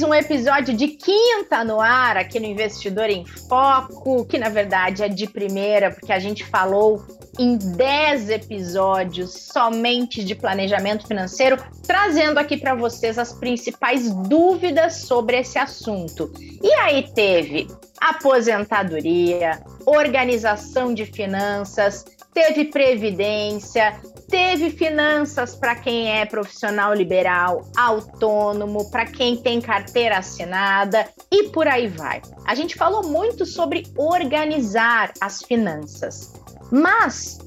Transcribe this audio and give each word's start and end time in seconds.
mais 0.00 0.02
um 0.02 0.14
episódio 0.14 0.74
de 0.74 0.88
quinta 0.88 1.62
no 1.62 1.80
ar 1.80 2.16
aqui 2.16 2.40
no 2.40 2.46
Investidor 2.46 3.10
em 3.10 3.26
Foco, 3.26 4.24
que 4.24 4.38
na 4.38 4.48
verdade 4.48 5.02
é 5.02 5.08
de 5.08 5.26
primeira, 5.26 5.90
porque 5.90 6.12
a 6.12 6.18
gente 6.18 6.44
falou 6.44 7.04
em 7.38 7.58
10 7.58 8.30
episódios 8.30 9.30
somente 9.52 10.24
de 10.24 10.34
planejamento 10.34 11.06
financeiro, 11.06 11.56
trazendo 11.86 12.38
aqui 12.38 12.56
para 12.56 12.74
vocês 12.74 13.18
as 13.18 13.32
principais 13.32 14.10
dúvidas 14.10 15.02
sobre 15.02 15.38
esse 15.38 15.58
assunto. 15.58 16.32
E 16.62 16.72
aí 16.74 17.10
teve 17.14 17.68
aposentadoria, 18.00 19.60
organização 19.84 20.94
de 20.94 21.04
finanças, 21.04 22.04
teve 22.32 22.66
previdência, 22.66 24.00
teve 24.28 24.70
finanças 24.70 25.54
para 25.54 25.74
quem 25.74 26.10
é 26.10 26.24
profissional 26.24 26.94
liberal, 26.94 27.68
autônomo, 27.76 28.90
para 28.90 29.06
quem 29.06 29.36
tem 29.36 29.60
carteira 29.60 30.18
assinada 30.18 31.08
e 31.30 31.48
por 31.50 31.66
aí 31.66 31.88
vai. 31.88 32.22
A 32.46 32.54
gente 32.54 32.76
falou 32.76 33.02
muito 33.02 33.44
sobre 33.44 33.86
organizar 33.96 35.12
as 35.20 35.42
finanças. 35.42 36.32
Mas 36.70 37.38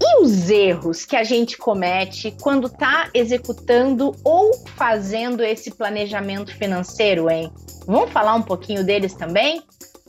e 0.00 0.22
os 0.22 0.50
erros 0.50 1.04
que 1.04 1.16
a 1.16 1.24
gente 1.24 1.56
comete 1.56 2.34
quando 2.42 2.66
está 2.66 3.08
executando 3.14 4.12
ou 4.24 4.52
fazendo 4.76 5.42
esse 5.42 5.70
planejamento 5.70 6.54
financeiro, 6.56 7.30
hein? 7.30 7.50
Vamos 7.86 8.10
falar 8.10 8.34
um 8.34 8.42
pouquinho 8.42 8.84
deles 8.84 9.14
também? 9.14 9.62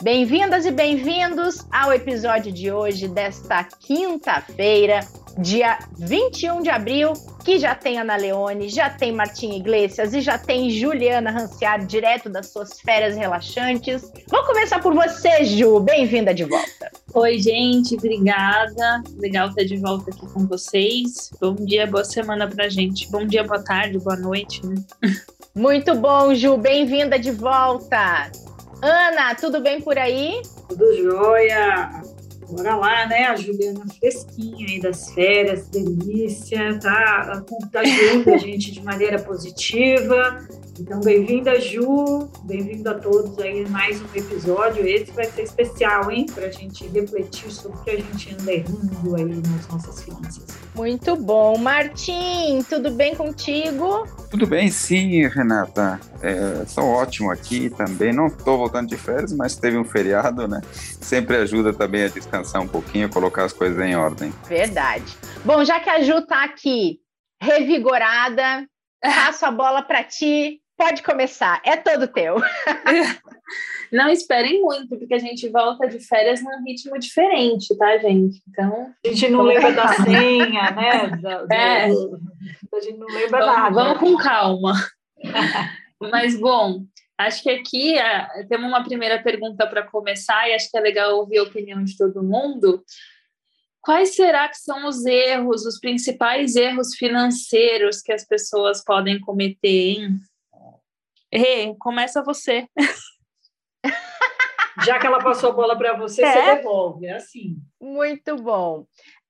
Bem-vindas 0.03 0.65
e 0.65 0.71
bem-vindos 0.71 1.65
ao 1.71 1.93
episódio 1.93 2.51
de 2.51 2.69
hoje, 2.69 3.07
desta 3.07 3.63
quinta-feira, 3.63 4.99
dia 5.37 5.79
21 5.97 6.61
de 6.61 6.69
abril, 6.69 7.13
que 7.45 7.57
já 7.57 7.73
tem 7.73 7.97
Ana 7.97 8.17
Leone, 8.17 8.67
já 8.67 8.89
tem 8.89 9.13
Martim 9.13 9.53
Iglesias 9.53 10.13
e 10.13 10.19
já 10.19 10.37
tem 10.37 10.69
Juliana 10.69 11.31
Ranciar, 11.31 11.85
direto 11.85 12.29
das 12.29 12.49
suas 12.49 12.77
férias 12.81 13.15
relaxantes. 13.15 14.11
Vou 14.27 14.43
começar 14.43 14.81
por 14.81 14.93
você, 14.93 15.45
Ju. 15.45 15.79
Bem-vinda 15.79 16.33
de 16.33 16.43
volta. 16.43 16.91
Oi, 17.13 17.39
gente, 17.39 17.95
obrigada. 17.95 19.01
Legal 19.17 19.47
estar 19.47 19.63
de 19.63 19.77
volta 19.77 20.11
aqui 20.11 20.27
com 20.27 20.45
vocês. 20.45 21.31
Bom 21.39 21.55
dia, 21.55 21.87
boa 21.87 22.03
semana 22.03 22.49
pra 22.49 22.67
gente. 22.67 23.09
Bom 23.09 23.25
dia, 23.25 23.45
boa 23.45 23.63
tarde, 23.63 23.97
boa 23.97 24.17
noite. 24.17 24.61
Né? 24.65 24.75
Muito 25.55 25.95
bom, 25.95 26.35
Ju. 26.35 26.57
Bem-vinda 26.57 27.17
de 27.17 27.31
volta. 27.31 28.29
Ana, 28.81 29.35
tudo 29.35 29.61
bem 29.61 29.81
por 29.81 29.97
aí? 29.97 30.41
Tudo 30.67 30.95
jóia. 30.95 32.03
Bora 32.49 32.75
lá, 32.75 33.07
né? 33.07 33.25
A 33.25 33.35
Juliana 33.35 33.85
fresquinha 33.99 34.67
aí 34.69 34.79
das 34.79 35.11
férias, 35.13 35.67
delícia, 35.69 36.77
tá 36.79 37.43
contagiando 37.49 38.31
a 38.31 38.37
gente 38.37 38.71
de 38.71 38.83
maneira 38.83 39.19
positiva. 39.19 40.47
Então, 40.77 40.99
bem-vinda, 40.99 41.57
Ju, 41.61 42.29
bem-vindo 42.43 42.89
a 42.89 42.95
todos 42.95 43.39
aí 43.39 43.65
mais 43.69 44.01
um 44.01 44.05
episódio. 44.13 44.85
Esse 44.85 45.09
vai 45.11 45.23
ser 45.23 45.43
especial, 45.43 46.11
hein? 46.11 46.25
Para 46.25 46.47
a 46.47 46.51
gente 46.51 46.85
refletir 46.87 47.49
sobre 47.49 47.77
o 47.77 47.83
que 47.83 47.91
a 47.91 47.95
gente 47.95 48.33
anda 48.33 48.51
errando 48.51 49.15
aí 49.15 49.23
nas 49.23 49.67
nossas 49.69 50.03
finanças. 50.03 50.45
Muito 50.75 51.15
bom. 51.15 51.57
Martim, 51.57 52.61
tudo 52.69 52.91
bem 52.91 53.15
contigo? 53.15 54.05
Tudo 54.29 54.45
bem, 54.45 54.69
sim, 54.69 55.25
Renata. 55.29 55.97
Estou 56.61 56.83
é, 56.83 56.87
ótimo 56.87 57.31
aqui 57.31 57.69
também. 57.69 58.11
Não 58.11 58.27
estou 58.27 58.57
voltando 58.57 58.89
de 58.89 58.97
férias, 58.97 59.31
mas 59.31 59.55
teve 59.55 59.77
um 59.77 59.85
feriado, 59.85 60.45
né? 60.45 60.59
Sempre 60.73 61.37
ajuda 61.37 61.71
também 61.71 62.03
a 62.03 62.09
descansar 62.09 62.61
um 62.61 62.67
pouquinho, 62.67 63.09
colocar 63.09 63.45
as 63.45 63.53
coisas 63.53 63.79
em 63.79 63.95
ordem. 63.95 64.33
Verdade. 64.45 65.17
Bom, 65.45 65.63
já 65.63 65.79
que 65.79 65.89
a 65.89 66.03
Ju 66.03 66.17
está 66.17 66.43
aqui 66.43 66.99
revigorada, 67.41 68.67
passo 69.01 69.45
a 69.45 69.51
bola 69.51 69.81
para 69.81 70.03
ti. 70.03 70.61
Pode 70.77 71.03
começar, 71.03 71.61
é 71.63 71.77
todo 71.77 72.07
teu. 72.07 72.35
Não 73.91 74.09
esperem 74.09 74.61
muito, 74.61 74.97
porque 74.97 75.13
a 75.13 75.19
gente 75.19 75.47
volta 75.49 75.87
de 75.87 75.99
férias 75.99 76.41
num 76.43 76.63
ritmo 76.65 76.99
diferente, 76.99 77.77
tá, 77.77 77.97
gente? 77.97 78.41
Então. 78.49 78.93
A 79.05 79.07
gente 79.07 79.29
não 79.29 79.41
lembra 79.41 79.71
da 79.71 79.87
senha, 79.93 80.71
né? 80.71 81.07
Da, 81.21 81.55
é. 81.55 81.87
Do... 81.87 82.19
A 82.73 82.79
gente 82.81 82.97
não 82.97 83.07
lembra 83.07 83.39
vamos, 83.39 83.55
nada. 83.55 83.75
Vamos 83.75 83.99
com 83.99 84.17
calma. 84.17 84.73
Mas, 86.11 86.37
bom, 86.37 86.83
acho 87.17 87.41
que 87.43 87.49
aqui 87.49 87.97
é, 87.97 88.43
temos 88.49 88.67
uma 88.67 88.83
primeira 88.83 89.21
pergunta 89.21 89.65
para 89.67 89.83
começar, 89.83 90.49
e 90.49 90.53
acho 90.53 90.69
que 90.69 90.77
é 90.77 90.81
legal 90.81 91.17
ouvir 91.17 91.37
a 91.37 91.43
opinião 91.43 91.83
de 91.83 91.95
todo 91.95 92.23
mundo. 92.23 92.83
Quais 93.81 94.15
será 94.15 94.49
que 94.49 94.57
são 94.57 94.87
os 94.87 95.05
erros, 95.05 95.65
os 95.65 95.79
principais 95.79 96.55
erros 96.55 96.95
financeiros 96.95 98.01
que 98.01 98.11
as 98.11 98.25
pessoas 98.25 98.83
podem 98.83 99.19
cometer, 99.19 99.99
hein? 99.99 100.19
Rê, 101.37 101.75
começa 101.79 102.23
você. 102.23 102.67
Já 104.85 104.99
que 104.99 105.07
ela 105.07 105.23
passou 105.23 105.51
a 105.51 105.53
bola 105.53 105.77
para 105.77 105.93
você, 105.97 106.23
é. 106.23 106.31
você 106.31 106.55
devolve, 106.55 107.05
é 107.05 107.13
assim. 107.13 107.57
Muito 107.79 108.35
bom. 108.35 108.85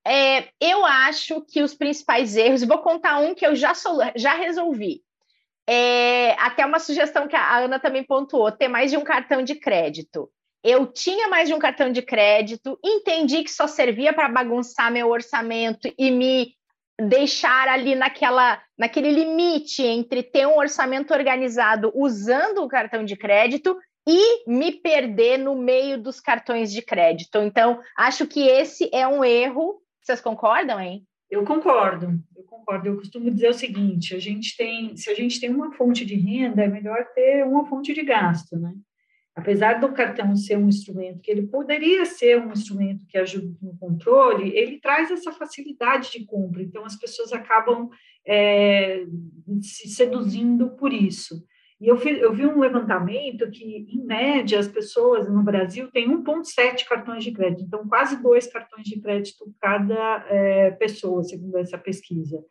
É, 0.08 0.50
eu 0.60 0.86
acho 0.86 1.42
que 1.42 1.62
os 1.62 1.74
principais 1.74 2.36
erros, 2.36 2.64
vou 2.64 2.80
contar 2.80 3.20
um 3.20 3.34
que 3.34 3.46
eu 3.46 3.56
já, 3.56 3.74
sou, 3.74 4.00
já 4.16 4.34
resolvi. 4.34 5.02
É, 5.68 6.34
até 6.34 6.64
uma 6.64 6.78
sugestão 6.78 7.28
que 7.28 7.36
a 7.36 7.58
Ana 7.58 7.80
também 7.80 8.04
pontuou: 8.04 8.52
ter 8.52 8.68
mais 8.68 8.92
de 8.92 8.98
um 8.98 9.04
cartão 9.04 9.44
de 9.44 9.56
crédito. 9.56 10.30
Eu 10.64 10.88
tinha 10.88 11.28
mais 11.28 11.48
de 11.48 11.54
um 11.54 11.60
cartão 11.60 11.92
de 11.92 12.02
crédito, 12.02 12.80
entendi 12.84 13.44
que 13.44 13.52
só 13.52 13.68
servia 13.68 14.14
para 14.14 14.30
bagunçar 14.30 14.92
meu 14.92 15.10
orçamento 15.10 15.92
e 15.98 16.10
me 16.10 16.56
deixar 17.00 17.68
ali 17.68 17.96
naquela, 17.96 18.62
naquele 18.78 19.12
limite 19.12 19.84
entre 19.84 20.24
ter 20.24 20.48
um 20.48 20.58
orçamento 20.58 21.14
organizado 21.14 21.92
usando 21.94 22.60
o 22.64 22.68
cartão 22.68 23.04
de 23.04 23.16
crédito 23.16 23.78
e 24.08 24.50
me 24.50 24.72
perder 24.72 25.38
no 25.38 25.56
meio 25.56 26.02
dos 26.02 26.20
cartões 26.20 26.72
de 26.72 26.82
crédito. 26.82 27.40
Então, 27.40 27.80
acho 27.98 28.28
que 28.28 28.48
esse 28.48 28.90
é 28.94 29.08
um 29.08 29.24
erro. 29.24 29.82
Vocês 30.02 30.22
concordam, 30.22 30.80
hein? 30.80 31.06
Eu 31.30 31.44
concordo, 31.44 32.20
eu 32.36 32.44
concordo. 32.44 32.88
Eu 32.88 32.98
costumo 32.98 33.32
dizer 33.32 33.50
o 33.50 33.54
seguinte: 33.54 34.16
a 34.16 34.20
gente 34.20 34.56
tem, 34.56 34.96
se 34.96 35.10
a 35.10 35.16
gente 35.16 35.40
tem 35.40 35.50
uma 35.50 35.74
fonte 35.74 36.06
de 36.06 36.16
renda, 36.16 36.64
é 36.64 36.68
melhor 36.68 37.04
ter 37.16 37.44
uma 37.46 37.66
fonte 37.66 37.94
de 37.94 38.04
gasto, 38.04 38.56
né? 38.58 38.74
Apesar 39.36 39.80
do 39.80 39.92
cartão 39.92 40.36
ser 40.36 40.58
um 40.58 40.70
instrumento 40.70 41.20
que 41.20 41.30
ele 41.30 41.48
poderia 41.48 42.06
ser 42.06 42.40
um 42.40 42.54
instrumento 42.54 43.06
que 43.08 43.18
ajuda 43.18 43.54
no 43.62 43.78
controle, 43.78 44.56
ele 44.58 44.80
traz 44.80 45.12
essa 45.12 45.32
facilidade 45.32 46.12
de 46.12 46.26
compra. 46.26 46.64
Então, 46.64 46.86
as 46.86 46.96
pessoas 46.96 47.34
acabam 47.34 47.90
é, 48.26 49.06
se 49.62 49.90
seduzindo 49.90 50.72
por 50.78 50.94
isso. 50.94 51.44
E 51.82 51.88
eu, 51.88 51.98
eu 51.98 52.34
vi 52.34 52.46
um 52.46 52.60
levantamento 52.60 53.52
que, 53.52 53.86
em 53.90 54.06
média, 54.06 54.58
as 54.58 54.68
pessoas 54.68 55.30
no 55.30 55.44
Brasil 55.44 55.92
têm 55.92 56.10
1,7 56.10 56.88
cartões 56.88 57.22
de 57.22 57.34
crédito, 57.34 57.64
então 57.64 57.86
quase 57.88 58.22
dois 58.24 58.48
cartões 58.48 58.88
de 58.88 59.02
crédito 59.02 59.54
cada 59.60 60.26
é, 60.30 60.72
pessoa, 60.72 61.22
segundo 61.24 61.58
essa 61.58 61.78
pesquisa. 61.78 62.42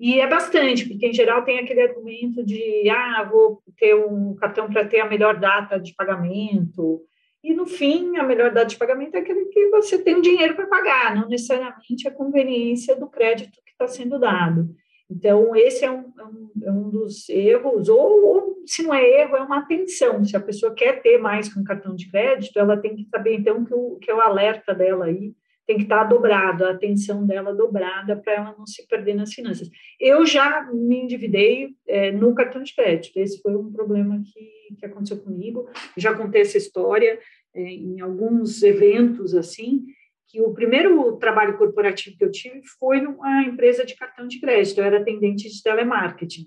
E 0.00 0.20
é 0.20 0.26
bastante, 0.28 0.88
porque 0.88 1.06
em 1.06 1.12
geral 1.12 1.44
tem 1.44 1.58
aquele 1.58 1.82
argumento 1.82 2.44
de, 2.44 2.88
ah, 2.88 3.28
vou 3.28 3.60
ter 3.76 3.94
um 3.94 4.34
cartão 4.36 4.68
para 4.70 4.84
ter 4.84 5.00
a 5.00 5.08
melhor 5.08 5.38
data 5.40 5.78
de 5.78 5.92
pagamento. 5.94 7.02
E 7.42 7.52
no 7.52 7.66
fim, 7.66 8.16
a 8.16 8.22
melhor 8.22 8.52
data 8.52 8.66
de 8.66 8.76
pagamento 8.76 9.16
é 9.16 9.18
aquele 9.18 9.46
que 9.46 9.68
você 9.70 9.98
tem 9.98 10.20
dinheiro 10.20 10.54
para 10.54 10.68
pagar, 10.68 11.16
não 11.16 11.28
necessariamente 11.28 12.06
a 12.06 12.12
conveniência 12.12 12.94
do 12.94 13.08
crédito 13.08 13.60
que 13.64 13.72
está 13.72 13.88
sendo 13.88 14.20
dado. 14.20 14.68
Então, 15.10 15.56
esse 15.56 15.84
é 15.84 15.90
um, 15.90 16.12
é 16.18 16.24
um, 16.24 16.50
é 16.64 16.70
um 16.70 16.90
dos 16.90 17.28
erros, 17.28 17.88
ou, 17.88 18.24
ou, 18.24 18.62
se 18.66 18.82
não 18.82 18.94
é 18.94 19.22
erro, 19.22 19.36
é 19.36 19.42
uma 19.42 19.58
atenção. 19.58 20.22
Se 20.24 20.36
a 20.36 20.40
pessoa 20.40 20.74
quer 20.74 21.00
ter 21.00 21.18
mais 21.18 21.52
que 21.52 21.58
um 21.58 21.64
cartão 21.64 21.94
de 21.96 22.08
crédito, 22.10 22.58
ela 22.58 22.76
tem 22.76 22.94
que 22.94 23.08
saber, 23.08 23.34
então, 23.34 23.64
que 23.64 23.74
o, 23.74 23.96
que 23.96 24.10
é 24.10 24.14
o 24.14 24.20
alerta 24.20 24.74
dela 24.74 25.06
aí 25.06 25.32
tem 25.68 25.76
que 25.76 25.82
estar 25.82 26.04
dobrado, 26.04 26.64
a 26.64 26.70
atenção 26.70 27.26
dela 27.26 27.54
dobrada 27.54 28.16
para 28.16 28.32
ela 28.32 28.54
não 28.56 28.66
se 28.66 28.88
perder 28.88 29.14
nas 29.14 29.34
finanças. 29.34 29.68
Eu 30.00 30.24
já 30.24 30.66
me 30.72 30.96
endividei 30.96 31.74
é, 31.86 32.10
no 32.10 32.34
cartão 32.34 32.62
de 32.62 32.74
crédito, 32.74 33.18
esse 33.18 33.42
foi 33.42 33.54
um 33.54 33.70
problema 33.70 34.18
que, 34.24 34.74
que 34.78 34.86
aconteceu 34.86 35.18
comigo, 35.18 35.68
já 35.94 36.14
contei 36.14 36.40
essa 36.40 36.56
história 36.56 37.20
é, 37.54 37.60
em 37.60 38.00
alguns 38.00 38.62
eventos 38.62 39.34
assim, 39.34 39.84
que 40.26 40.40
o 40.40 40.54
primeiro 40.54 41.18
trabalho 41.18 41.58
corporativo 41.58 42.16
que 42.16 42.24
eu 42.24 42.30
tive 42.30 42.62
foi 42.78 43.02
numa 43.02 43.42
empresa 43.42 43.84
de 43.84 43.94
cartão 43.94 44.26
de 44.26 44.40
crédito, 44.40 44.78
eu 44.78 44.84
era 44.84 44.98
atendente 44.98 45.50
de 45.50 45.62
telemarketing 45.62 46.46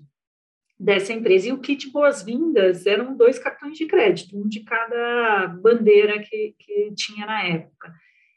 dessa 0.76 1.12
empresa, 1.12 1.48
e 1.48 1.52
o 1.52 1.60
kit 1.60 1.92
boas-vindas 1.92 2.86
eram 2.86 3.16
dois 3.16 3.38
cartões 3.38 3.78
de 3.78 3.86
crédito, 3.86 4.36
um 4.36 4.48
de 4.48 4.64
cada 4.64 5.46
bandeira 5.62 6.18
que, 6.18 6.56
que 6.58 6.92
tinha 6.96 7.24
na 7.24 7.46
época. 7.46 7.92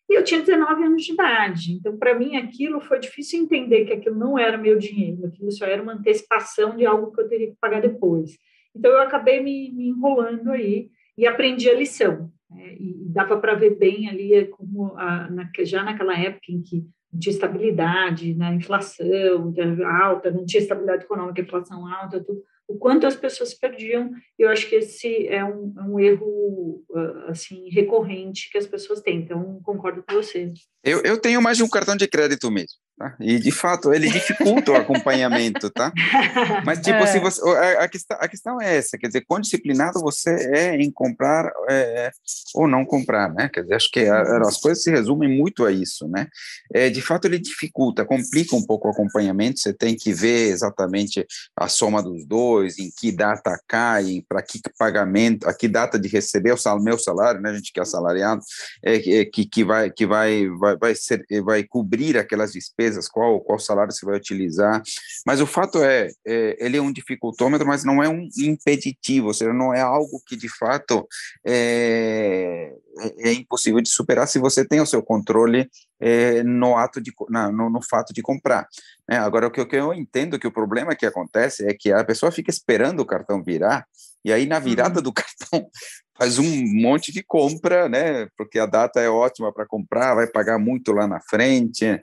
E 0.10 0.18
eu 0.18 0.24
tinha 0.24 0.42
19 0.42 0.84
anos 0.84 1.04
de 1.04 1.14
idade. 1.14 1.74
Então, 1.74 1.98
para 1.98 2.14
mim, 2.14 2.36
aquilo 2.36 2.80
foi 2.80 3.00
difícil 3.00 3.42
entender 3.42 3.86
que 3.86 3.94
aquilo 3.94 4.16
não 4.16 4.38
era 4.38 4.58
meu 4.58 4.78
dinheiro, 4.78 5.26
aquilo 5.26 5.52
só 5.52 5.66
era 5.66 5.82
uma 5.82 5.94
antecipação 5.94 6.76
de 6.76 6.86
algo 6.86 7.12
que 7.12 7.22
eu 7.22 7.28
teria 7.28 7.48
que 7.48 7.58
pagar 7.60 7.82
depois. 7.82 8.38
Então, 8.76 8.92
eu 8.92 9.02
acabei 9.02 9.42
me, 9.42 9.72
me 9.72 9.88
enrolando 9.88 10.52
aí 10.52 10.90
e 11.18 11.26
aprendi 11.26 11.70
a 11.70 11.74
lição. 11.74 12.32
Né? 12.50 12.76
E 12.80 13.06
dava 13.10 13.38
para 13.38 13.56
ver 13.56 13.76
bem 13.78 14.08
ali 14.08 14.46
como 14.48 14.96
a, 14.96 15.30
na, 15.30 15.50
já 15.62 15.84
naquela 15.84 16.18
época 16.18 16.52
em 16.52 16.62
que 16.62 16.86
não 17.12 17.20
tinha 17.20 17.34
estabilidade 17.34 18.36
na 18.36 18.54
inflação 18.54 19.54
alta, 20.02 20.30
não 20.30 20.46
tinha 20.46 20.62
estabilidade 20.62 21.06
econômica, 21.06 21.42
inflação 21.42 21.88
alta, 21.88 22.24
tudo 22.24 22.44
o 22.68 22.78
quanto 22.78 23.06
as 23.06 23.16
pessoas 23.16 23.54
perdiam. 23.54 24.12
Eu 24.38 24.50
acho 24.50 24.68
que 24.68 24.76
esse 24.76 25.28
é 25.28 25.44
um, 25.44 25.74
é 25.78 25.82
um 25.84 26.00
erro 26.00 26.84
ah, 26.94 27.26
assim 27.30 27.70
recorrente 27.70 28.50
que 28.52 28.58
as 28.58 28.68
pessoas 28.68 29.02
têm. 29.02 29.20
Então, 29.20 29.60
concordo 29.64 30.04
com 30.04 30.16
vocês. 30.16 30.60
Eu, 30.84 31.02
eu 31.04 31.20
tenho 31.20 31.42
mais 31.42 31.58
de 31.58 31.64
um 31.64 31.70
cartão 31.70 31.96
de 31.96 32.08
crédito 32.08 32.50
mesmo. 32.52 32.78
Tá? 32.98 33.14
E 33.20 33.38
de 33.40 33.52
fato 33.52 33.94
ele 33.94 34.10
dificulta 34.10 34.72
o 34.72 34.76
acompanhamento, 34.76 35.70
tá? 35.70 35.92
Mas 36.66 36.80
tipo, 36.80 36.98
é. 37.00 37.08
se 37.08 37.20
você, 37.20 37.42
a, 37.50 37.84
a, 37.84 37.88
questão, 37.90 38.18
a 38.22 38.28
questão 38.28 38.62
é 38.62 38.78
essa, 38.78 38.98
quer 38.98 39.08
dizer, 39.08 39.26
quão 39.28 39.42
disciplinado 39.42 40.00
você 40.00 40.30
é 40.56 40.78
em 40.78 40.90
comprar 40.90 41.52
é, 41.70 42.10
ou 42.54 42.70
não 42.70 42.86
comprar, 42.86 43.34
né? 43.34 43.50
Quer 43.50 43.64
dizer, 43.64 43.76
acho 43.76 43.92
que 43.92 44.06
a, 44.06 44.38
as 44.38 44.62
coisas 44.62 44.82
se 44.82 44.90
resumem 44.90 45.28
muito 45.28 45.66
a 45.66 45.74
isso, 45.74 46.08
né? 46.08 46.28
É, 46.74 46.90
de 46.90 47.02
fato 47.02 47.26
ele 47.26 47.38
dificulta, 47.38 48.06
complica 48.06 48.56
um 48.56 48.66
pouco 48.66 48.88
o 48.88 48.92
acompanhamento. 48.92 49.60
Você 49.60 49.74
tem 49.74 49.94
que 49.94 50.14
ver 50.14 50.48
exatamente 50.48 51.28
a 51.58 51.68
soma 51.68 52.02
dos 52.02 52.26
dois, 52.26 52.80
em 52.80 52.90
que 52.98 53.12
data 53.12 53.60
cai, 53.68 54.24
para 54.26 54.42
que 54.42 54.62
pagamento, 54.80 55.50
a 55.50 55.54
que 55.54 55.68
data 55.68 56.00
de 56.00 56.08
receber 56.08 56.54
o 56.54 56.58
sal, 56.58 56.82
meu 56.82 56.98
salário, 56.98 57.42
né? 57.42 57.50
A 57.50 57.56
gente 57.56 57.74
que 57.74 57.80
é 57.82 57.84
assalariado, 57.84 58.42
é, 58.82 59.20
é, 59.20 59.26
que 59.26 59.46
que 59.46 59.66
vai 59.66 59.92
que 59.92 60.06
vai 60.06 60.48
vai, 60.48 60.78
vai 60.78 60.96
ser 60.96 61.26
vai 61.44 61.62
cobrir 61.66 62.18
aquelas 62.18 62.54
despesas 62.54 62.85
despesas, 62.86 63.08
qual, 63.08 63.42
qual 63.42 63.60
salário 63.60 63.92
você 63.92 64.06
vai 64.06 64.18
utilizar. 64.18 64.82
Mas 65.26 65.42
o 65.42 65.48
fato 65.48 65.84
é, 65.84 66.08
é, 66.26 66.66
ele 66.66 66.78
é 66.78 66.82
um 66.82 66.92
dificultômetro, 66.92 67.68
mas 67.68 67.84
não 67.84 68.04
é 68.04 68.10
um 68.10 68.28
impeditivo, 68.38 69.28
ou 69.28 69.34
seja, 69.34 69.54
não 69.54 69.74
é 69.74 69.82
algo 69.82 70.22
que 70.26 70.36
de 70.36 70.50
fato 70.50 71.08
é, 71.46 72.72
é, 73.00 73.30
é 73.30 73.34
impossível 73.34 73.82
de 73.82 73.90
superar 73.90 74.28
se 74.28 74.40
você 74.40 74.66
tem 74.66 74.80
o 74.80 74.86
seu 74.86 75.02
controle 75.02 75.70
é, 76.00 76.44
no 76.44 76.78
ato 76.78 77.02
de 77.02 77.12
no, 77.30 77.70
no, 77.70 77.82
fato 77.82 78.14
de 78.14 78.22
comprar. 78.22 78.68
Né? 79.10 79.18
Agora 79.18 79.48
o 79.48 79.52
que, 79.52 79.62
o 79.62 79.68
que 79.68 79.76
eu 79.76 79.94
entendo 79.94 80.40
que 80.40 80.48
o 80.48 80.54
problema 80.54 80.96
que 80.96 81.06
acontece 81.06 81.66
é 81.68 81.74
que 81.74 81.92
a 81.92 82.04
pessoa 82.04 82.32
fica 82.32 82.52
esperando 82.52 83.00
o 83.00 83.06
cartão 83.06 83.44
virar 83.44 83.86
e 84.26 84.34
aí 84.34 84.48
na 84.48 84.58
virada 84.58 84.98
uhum. 84.98 85.04
do 85.04 85.14
cartão 85.14 85.70
faz 86.18 86.40
um 86.40 86.66
monte 86.82 87.12
de 87.12 87.22
compra, 87.22 87.88
né? 87.88 88.28
Porque 88.38 88.58
a 88.58 88.66
data 88.66 89.00
é 89.00 89.10
ótima 89.10 89.54
para 89.54 89.68
comprar, 89.68 90.16
vai 90.16 90.28
pagar 90.28 90.58
muito 90.58 90.92
lá 90.92 91.08
na 91.08 91.22
frente, 91.22 92.02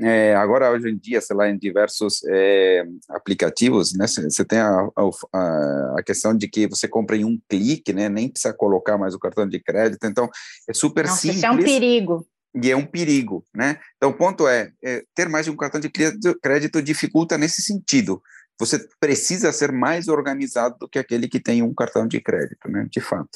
é, 0.00 0.34
agora, 0.34 0.70
hoje 0.70 0.90
em 0.90 0.96
dia, 0.96 1.20
sei 1.20 1.36
lá, 1.36 1.48
em 1.48 1.56
diversos 1.56 2.22
é, 2.24 2.84
aplicativos, 3.10 3.94
né, 3.94 4.06
você 4.06 4.44
tem 4.44 4.58
a, 4.58 4.88
a, 5.32 5.98
a, 5.98 6.02
questão 6.02 6.36
de 6.36 6.48
que 6.48 6.66
você 6.66 6.88
compra 6.88 7.16
em 7.16 7.24
um 7.24 7.38
clique, 7.48 7.92
né, 7.92 8.08
nem 8.08 8.28
precisa 8.28 8.52
colocar 8.52 8.98
mais 8.98 9.14
o 9.14 9.18
cartão 9.18 9.48
de 9.48 9.60
crédito, 9.60 10.04
então 10.06 10.28
é 10.68 10.74
super 10.74 11.06
Nossa, 11.06 11.20
simples. 11.20 11.38
Isso 11.38 11.46
é 11.46 11.50
um 11.50 11.56
perigo. 11.56 12.26
E 12.62 12.70
é 12.70 12.76
um 12.76 12.86
perigo, 12.86 13.44
né? 13.52 13.80
Então, 13.96 14.10
o 14.10 14.14
ponto 14.14 14.46
é, 14.46 14.70
é 14.82 15.02
ter 15.12 15.28
mais 15.28 15.44
de 15.44 15.50
um 15.50 15.56
cartão 15.56 15.80
de 15.80 15.88
crédito, 15.88 16.38
crédito 16.40 16.80
dificulta 16.80 17.36
nesse 17.36 17.60
sentido. 17.62 18.22
Você 18.60 18.78
precisa 19.00 19.50
ser 19.50 19.72
mais 19.72 20.06
organizado 20.06 20.76
do 20.78 20.88
que 20.88 21.00
aquele 21.00 21.26
que 21.26 21.40
tem 21.40 21.62
um 21.62 21.74
cartão 21.74 22.06
de 22.06 22.20
crédito, 22.20 22.70
né? 22.70 22.86
De 22.88 23.00
fato. 23.00 23.28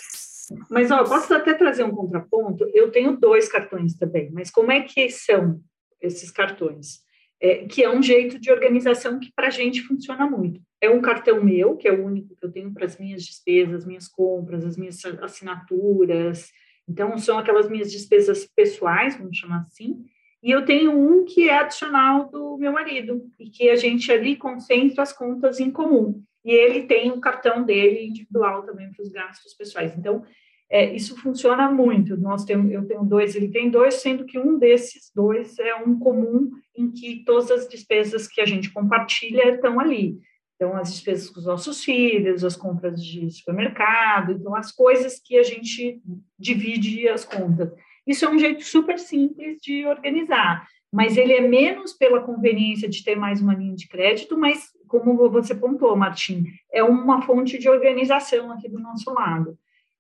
Mas, 0.71 0.93
ó, 0.93 1.03
posso 1.03 1.35
até 1.35 1.53
trazer 1.53 1.83
um 1.83 1.91
contraponto? 1.91 2.65
Eu 2.73 2.93
tenho 2.93 3.17
dois 3.17 3.49
cartões 3.49 3.95
também, 3.95 4.31
mas 4.33 4.51
como 4.51 4.71
é 4.71 4.83
que 4.83 5.11
são? 5.11 5.61
Esses 6.01 6.31
cartões, 6.31 7.01
é, 7.41 7.67
que 7.67 7.83
é 7.83 7.91
um 7.91 8.03
jeito 8.03 8.39
de 8.39 8.51
organização 8.51 9.19
que 9.19 9.33
para 9.35 9.49
a 9.49 9.51
gente 9.51 9.83
funciona 9.83 10.29
muito. 10.29 10.61
É 10.81 10.91
um 10.91 11.01
cartão 11.01 11.43
meu, 11.43 11.77
que 11.77 11.89
é 11.89 11.93
o 11.93 12.05
único 12.05 12.37
que 12.37 12.45
eu 12.45 12.53
tenho 12.53 12.73
para 12.73 12.87
as 12.87 12.99
minhas 12.99 13.25
despesas, 13.25 13.85
minhas 13.85 14.09
compras, 14.09 14.65
as 14.65 14.77
minhas 14.77 15.05
assinaturas. 15.21 16.51
Então, 16.89 17.17
são 17.19 17.39
aquelas 17.39 17.69
minhas 17.69 17.91
despesas 17.91 18.47
pessoais, 18.47 19.17
vamos 19.17 19.37
chamar 19.37 19.63
assim. 19.63 20.05
E 20.43 20.51
eu 20.51 20.65
tenho 20.65 20.93
um 20.93 21.25
que 21.25 21.49
é 21.49 21.59
adicional 21.59 22.31
do 22.31 22.57
meu 22.59 22.73
marido, 22.73 23.29
e 23.39 23.51
que 23.51 23.69
a 23.71 23.77
gente 23.77 24.11
ali 24.11 24.37
concentra 24.37 25.03
as 25.03 25.13
contas 25.13 25.59
em 25.59 25.71
comum. 25.71 26.23
E 26.45 26.53
ele 26.53 26.85
tem 26.85 27.11
o 27.11 27.21
cartão 27.21 27.65
dele 27.65 28.07
individual 28.07 28.63
também 28.63 28.91
para 28.91 29.03
os 29.03 29.11
gastos 29.11 29.53
pessoais. 29.55 29.97
Então, 29.97 30.25
é, 30.71 30.95
isso 30.95 31.17
funciona 31.17 31.71
muito. 31.71 32.17
Nós 32.17 32.45
temos, 32.45 32.71
eu 32.71 32.87
tenho 32.87 33.05
dois, 33.05 33.35
ele 33.35 33.49
tem 33.49 33.71
dois, 33.71 33.95
sendo 33.95 34.25
que 34.25 34.39
um 34.39 34.59
desses 34.59 35.11
dois 35.15 35.59
é 35.59 35.75
um 35.77 35.99
comum 35.99 36.51
em 36.77 36.91
que 36.91 37.25
todas 37.25 37.51
as 37.51 37.69
despesas 37.69 38.29
que 38.29 38.41
a 38.41 38.47
gente 38.47 38.71
compartilha 38.71 39.55
estão 39.55 39.81
ali. 39.81 40.19
Então, 40.57 40.77
as 40.77 40.93
despesas 40.93 41.31
com 41.31 41.39
os 41.39 41.47
nossos 41.47 41.85
filhos, 41.85 42.45
as 42.45 42.57
compras 42.57 43.03
de 43.03 43.31
supermercado, 43.31 44.33
então, 44.33 44.55
as 44.55 44.73
coisas 44.73 45.21
que 45.25 45.39
a 45.39 45.43
gente 45.43 46.03
divide 46.39 47.09
as 47.09 47.25
contas. 47.25 47.73
Isso 48.07 48.25
é 48.25 48.29
um 48.29 48.39
jeito 48.39 48.65
super 48.65 48.99
simples 48.99 49.59
de 49.63 49.87
organizar, 49.87 50.67
mas 50.93 51.17
ele 51.17 51.33
é 51.33 51.41
menos 51.41 51.93
pela 51.93 52.23
conveniência 52.23 52.89
de 52.89 53.05
ter 53.05 53.15
mais 53.15 53.41
uma 53.41 53.55
linha 53.55 53.75
de 53.75 53.87
crédito, 53.87 54.37
mas, 54.37 54.71
como 54.89 55.31
você 55.31 55.55
pontuou, 55.55 55.95
Martim, 55.95 56.45
é 56.73 56.83
uma 56.83 57.23
fonte 57.23 57.57
de 57.57 57.69
organização 57.69 58.51
aqui 58.51 58.69
do 58.69 58.81
nosso 58.81 59.13
lado. 59.13 59.57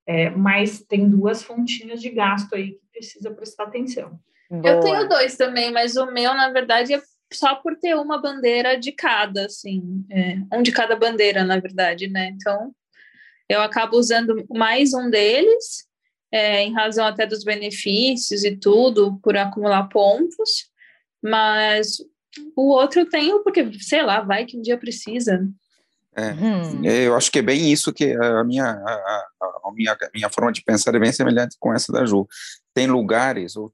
É, 0.08 0.31
mas 0.31 0.81
tem 0.81 1.06
duas 1.06 1.43
fontinhas 1.43 2.00
de 2.00 2.08
gasto 2.08 2.55
aí 2.55 2.72
que 2.72 2.87
precisa 2.90 3.31
prestar 3.31 3.64
atenção. 3.64 4.19
Boa. 4.50 4.66
Eu 4.66 4.81
tenho 4.81 5.06
dois 5.06 5.37
também, 5.37 5.70
mas 5.70 5.96
o 5.96 6.06
meu, 6.06 6.32
na 6.32 6.50
verdade, 6.50 6.94
é 6.94 7.02
só 7.31 7.56
por 7.56 7.76
ter 7.76 7.94
uma 7.94 8.19
bandeira 8.19 8.78
de 8.78 8.90
cada, 8.90 9.44
assim, 9.44 10.02
é, 10.10 10.38
um 10.50 10.62
de 10.62 10.72
cada 10.72 10.96
bandeira, 10.96 11.44
na 11.44 11.60
verdade, 11.60 12.08
né? 12.08 12.31
Então, 12.31 12.75
eu 13.49 13.60
acabo 13.60 13.99
usando 13.99 14.46
mais 14.49 14.94
um 14.94 15.10
deles, 15.10 15.87
é, 16.32 16.62
em 16.62 16.72
razão 16.72 17.06
até 17.06 17.26
dos 17.26 17.44
benefícios 17.44 18.44
e 18.44 18.56
tudo, 18.56 19.20
por 19.22 19.37
acumular 19.37 19.90
pontos, 19.90 20.70
mas 21.22 21.99
o 22.56 22.70
outro 22.70 23.00
eu 23.00 23.08
tenho 23.11 23.43
porque, 23.43 23.70
sei 23.81 24.02
lá, 24.02 24.22
vai 24.22 24.46
que 24.46 24.56
um 24.56 24.62
dia 24.62 24.78
precisa. 24.78 25.46
É, 26.18 26.32
hum. 26.32 26.84
Eu 26.84 27.14
acho 27.14 27.30
que 27.30 27.38
é 27.38 27.42
bem 27.42 27.70
isso 27.70 27.92
que 27.92 28.12
a 28.12 28.42
minha, 28.42 28.64
a, 28.64 29.24
a, 29.64 29.72
minha, 29.72 29.92
a 29.92 30.10
minha 30.12 30.28
forma 30.28 30.50
de 30.50 30.64
pensar 30.64 30.92
é 30.92 30.98
bem 30.98 31.12
semelhante 31.12 31.56
com 31.60 31.72
essa 31.72 31.92
da 31.92 32.04
Ju. 32.04 32.26
Tem 32.74 32.88
lugares, 32.88 33.54
ou, 33.54 33.72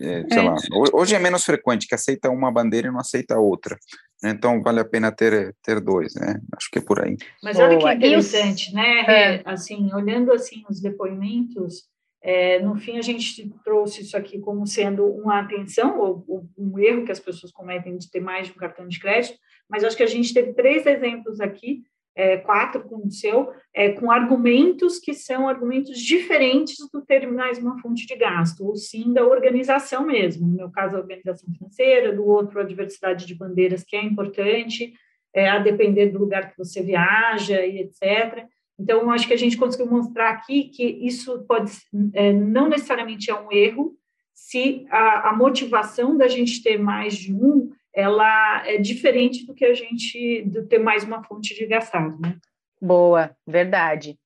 é, 0.00 0.24
sei 0.26 0.38
é. 0.38 0.42
lá, 0.42 0.56
hoje 0.94 1.14
é 1.14 1.18
menos 1.18 1.44
frequente 1.44 1.86
que 1.86 1.94
aceita 1.94 2.30
uma 2.30 2.50
bandeira 2.50 2.88
e 2.88 2.90
não 2.90 3.00
aceita 3.00 3.38
outra. 3.38 3.78
Né? 4.22 4.30
Então 4.30 4.62
vale 4.62 4.80
a 4.80 4.84
pena 4.84 5.12
ter, 5.12 5.54
ter 5.62 5.78
dois, 5.78 6.14
né? 6.14 6.40
Acho 6.56 6.70
que 6.70 6.78
é 6.78 6.82
por 6.82 7.04
aí. 7.04 7.18
Mas 7.42 7.58
olha 7.58 7.76
que 7.76 7.92
interessante, 7.92 8.72
né? 8.72 9.00
É. 9.06 9.42
Assim, 9.44 9.92
olhando 9.92 10.32
assim 10.32 10.64
os 10.70 10.80
depoimentos, 10.80 11.84
é, 12.26 12.58
no 12.58 12.74
fim, 12.74 12.96
a 12.96 13.02
gente 13.02 13.50
trouxe 13.62 14.00
isso 14.00 14.16
aqui 14.16 14.38
como 14.38 14.66
sendo 14.66 15.04
uma 15.04 15.40
atenção 15.40 16.00
ou, 16.00 16.24
ou, 16.26 16.48
um 16.56 16.78
erro 16.78 17.04
que 17.04 17.12
as 17.12 17.20
pessoas 17.20 17.52
cometem 17.52 17.98
de 17.98 18.10
ter 18.10 18.20
mais 18.20 18.46
de 18.46 18.54
um 18.54 18.56
cartão 18.56 18.88
de 18.88 18.98
crédito, 18.98 19.38
mas 19.68 19.84
acho 19.84 19.94
que 19.94 20.02
a 20.02 20.06
gente 20.06 20.32
teve 20.32 20.54
três 20.54 20.86
exemplos 20.86 21.38
aqui, 21.38 21.82
é, 22.16 22.38
quatro 22.38 22.82
com 22.84 23.06
o 23.06 23.10
seu, 23.10 23.52
é, 23.74 23.90
com 23.90 24.10
argumentos 24.10 24.98
que 24.98 25.12
são 25.12 25.46
argumentos 25.46 25.98
diferentes 25.98 26.76
do 26.90 27.02
ter 27.02 27.30
mais 27.30 27.58
uma 27.58 27.78
fonte 27.82 28.06
de 28.06 28.16
gasto, 28.16 28.64
ou 28.64 28.74
sim 28.74 29.12
da 29.12 29.26
organização 29.26 30.06
mesmo. 30.06 30.48
No 30.48 30.56
meu 30.56 30.70
caso, 30.70 30.96
a 30.96 31.00
organização 31.00 31.52
financeira, 31.52 32.10
do 32.10 32.24
outro, 32.24 32.58
a 32.58 32.64
diversidade 32.64 33.26
de 33.26 33.34
bandeiras, 33.34 33.84
que 33.84 33.96
é 33.96 34.02
importante, 34.02 34.94
é, 35.34 35.50
a 35.50 35.58
depender 35.58 36.06
do 36.06 36.20
lugar 36.20 36.50
que 36.50 36.56
você 36.56 36.82
viaja 36.82 37.66
e 37.66 37.80
etc. 37.80 38.46
Então, 38.78 39.10
acho 39.10 39.26
que 39.26 39.34
a 39.34 39.38
gente 39.38 39.56
conseguiu 39.56 39.86
mostrar 39.86 40.30
aqui 40.30 40.64
que 40.64 40.84
isso 40.84 41.44
pode 41.46 41.72
é, 42.12 42.32
não 42.32 42.68
necessariamente 42.68 43.30
é 43.30 43.34
um 43.34 43.50
erro, 43.52 43.96
se 44.32 44.86
a, 44.90 45.30
a, 45.30 45.32
motivação 45.32 46.16
da 46.16 46.26
gente 46.26 46.62
ter 46.62 46.76
mais 46.76 47.16
de 47.16 47.32
um, 47.32 47.70
ela 47.94 48.66
é 48.66 48.76
diferente 48.76 49.46
do 49.46 49.54
que 49.54 49.64
a 49.64 49.72
gente 49.72 50.42
de 50.42 50.62
ter 50.66 50.78
mais 50.78 51.04
uma 51.04 51.22
fonte 51.22 51.54
de 51.54 51.64
gastar, 51.66 52.18
né? 52.18 52.36
Boa, 52.82 53.34
verdade. 53.46 54.18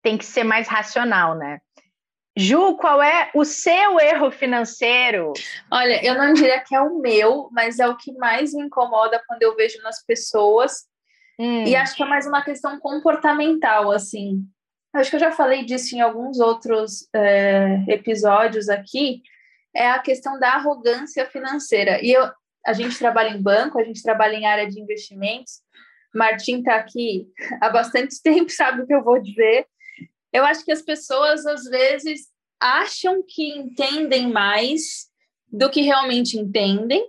Tem 0.00 0.16
que 0.16 0.24
ser 0.24 0.44
mais 0.44 0.68
racional, 0.68 1.36
né? 1.36 1.58
Ju, 2.36 2.76
qual 2.76 3.02
é 3.02 3.32
o 3.34 3.44
seu 3.44 3.98
erro 3.98 4.30
financeiro? 4.30 5.32
Olha, 5.72 6.06
eu 6.06 6.14
não 6.14 6.32
diria 6.32 6.60
que 6.60 6.72
é 6.72 6.80
o 6.80 7.00
meu, 7.00 7.48
mas 7.50 7.80
é 7.80 7.88
o 7.88 7.96
que 7.96 8.12
mais 8.12 8.54
me 8.54 8.62
incomoda 8.62 9.20
quando 9.26 9.42
eu 9.42 9.56
vejo 9.56 9.82
nas 9.82 10.04
pessoas 10.06 10.87
Hum. 11.38 11.64
E 11.64 11.76
acho 11.76 11.94
que 11.94 12.02
é 12.02 12.06
mais 12.06 12.26
uma 12.26 12.42
questão 12.42 12.78
comportamental, 12.80 13.92
assim. 13.92 14.44
Acho 14.92 15.10
que 15.10 15.16
eu 15.16 15.20
já 15.20 15.30
falei 15.30 15.64
disso 15.64 15.94
em 15.94 16.00
alguns 16.00 16.40
outros 16.40 17.08
é, 17.14 17.84
episódios 17.88 18.68
aqui. 18.68 19.22
É 19.74 19.90
a 19.90 19.98
questão 19.98 20.38
da 20.38 20.54
arrogância 20.54 21.26
financeira. 21.26 22.02
E 22.02 22.10
eu, 22.10 22.28
a 22.66 22.72
gente 22.72 22.98
trabalha 22.98 23.28
em 23.28 23.40
banco, 23.40 23.78
a 23.78 23.84
gente 23.84 24.02
trabalha 24.02 24.34
em 24.34 24.46
área 24.46 24.68
de 24.68 24.80
investimentos. 24.80 25.60
Martim 26.14 26.58
está 26.58 26.76
aqui 26.76 27.28
há 27.62 27.68
bastante 27.68 28.20
tempo, 28.22 28.50
sabe 28.50 28.82
o 28.82 28.86
que 28.86 28.94
eu 28.94 29.04
vou 29.04 29.20
dizer. 29.20 29.66
Eu 30.32 30.44
acho 30.44 30.64
que 30.64 30.72
as 30.72 30.82
pessoas, 30.82 31.46
às 31.46 31.64
vezes, 31.64 32.28
acham 32.60 33.22
que 33.26 33.56
entendem 33.56 34.28
mais 34.28 35.08
do 35.50 35.70
que 35.70 35.82
realmente 35.82 36.36
entendem 36.36 37.08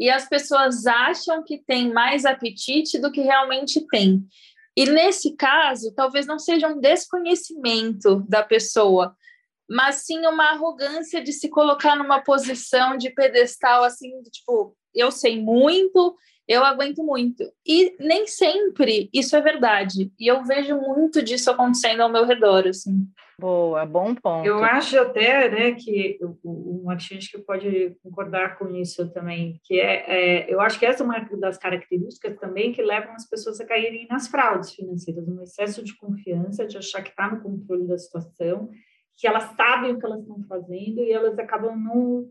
e 0.00 0.08
as 0.08 0.26
pessoas 0.26 0.86
acham 0.86 1.44
que 1.44 1.58
tem 1.58 1.92
mais 1.92 2.24
apetite 2.24 2.98
do 2.98 3.12
que 3.12 3.20
realmente 3.20 3.86
tem. 3.88 4.26
E 4.74 4.86
nesse 4.86 5.36
caso, 5.36 5.92
talvez 5.94 6.26
não 6.26 6.38
seja 6.38 6.68
um 6.68 6.80
desconhecimento 6.80 8.24
da 8.26 8.42
pessoa, 8.42 9.14
mas 9.68 9.96
sim 10.06 10.26
uma 10.26 10.52
arrogância 10.52 11.22
de 11.22 11.34
se 11.34 11.50
colocar 11.50 11.96
numa 11.96 12.20
posição 12.20 12.96
de 12.96 13.10
pedestal, 13.10 13.84
assim, 13.84 14.10
tipo, 14.32 14.74
eu 14.94 15.10
sei 15.10 15.38
muito, 15.38 16.16
eu 16.48 16.64
aguento 16.64 17.04
muito. 17.04 17.44
E 17.66 17.94
nem 18.00 18.26
sempre 18.26 19.10
isso 19.12 19.36
é 19.36 19.40
verdade. 19.42 20.10
E 20.18 20.26
eu 20.26 20.42
vejo 20.44 20.76
muito 20.76 21.22
disso 21.22 21.50
acontecendo 21.50 22.00
ao 22.00 22.10
meu 22.10 22.24
redor, 22.24 22.66
assim. 22.66 23.06
Boa, 23.40 23.86
bom 23.86 24.14
ponto. 24.14 24.46
Eu 24.46 24.62
acho 24.62 24.98
até, 24.98 25.50
né, 25.50 25.72
que 25.72 26.18
o, 26.20 26.80
o 26.80 26.84
Martins 26.84 27.26
que 27.26 27.38
pode 27.38 27.96
concordar 28.02 28.58
com 28.58 28.68
isso 28.76 29.10
também, 29.12 29.58
que 29.64 29.80
é, 29.80 30.44
é, 30.44 30.52
eu 30.52 30.60
acho 30.60 30.78
que 30.78 30.84
essa 30.84 31.02
é 31.02 31.06
uma 31.06 31.18
das 31.38 31.56
características 31.56 32.36
também 32.36 32.70
que 32.70 32.82
levam 32.82 33.14
as 33.14 33.26
pessoas 33.26 33.58
a 33.58 33.64
caírem 33.64 34.06
nas 34.10 34.28
fraudes 34.28 34.74
financeiras, 34.74 35.26
um 35.26 35.42
excesso 35.42 35.82
de 35.82 35.96
confiança, 35.96 36.66
de 36.66 36.76
achar 36.76 37.02
que 37.02 37.08
está 37.08 37.30
no 37.30 37.40
controle 37.40 37.86
da 37.86 37.96
situação, 37.96 38.68
que 39.16 39.26
elas 39.26 39.44
sabem 39.56 39.92
o 39.92 39.98
que 39.98 40.04
elas 40.04 40.20
estão 40.20 40.42
fazendo 40.46 41.02
e 41.02 41.10
elas 41.10 41.38
acabam 41.38 41.74
não 41.74 42.28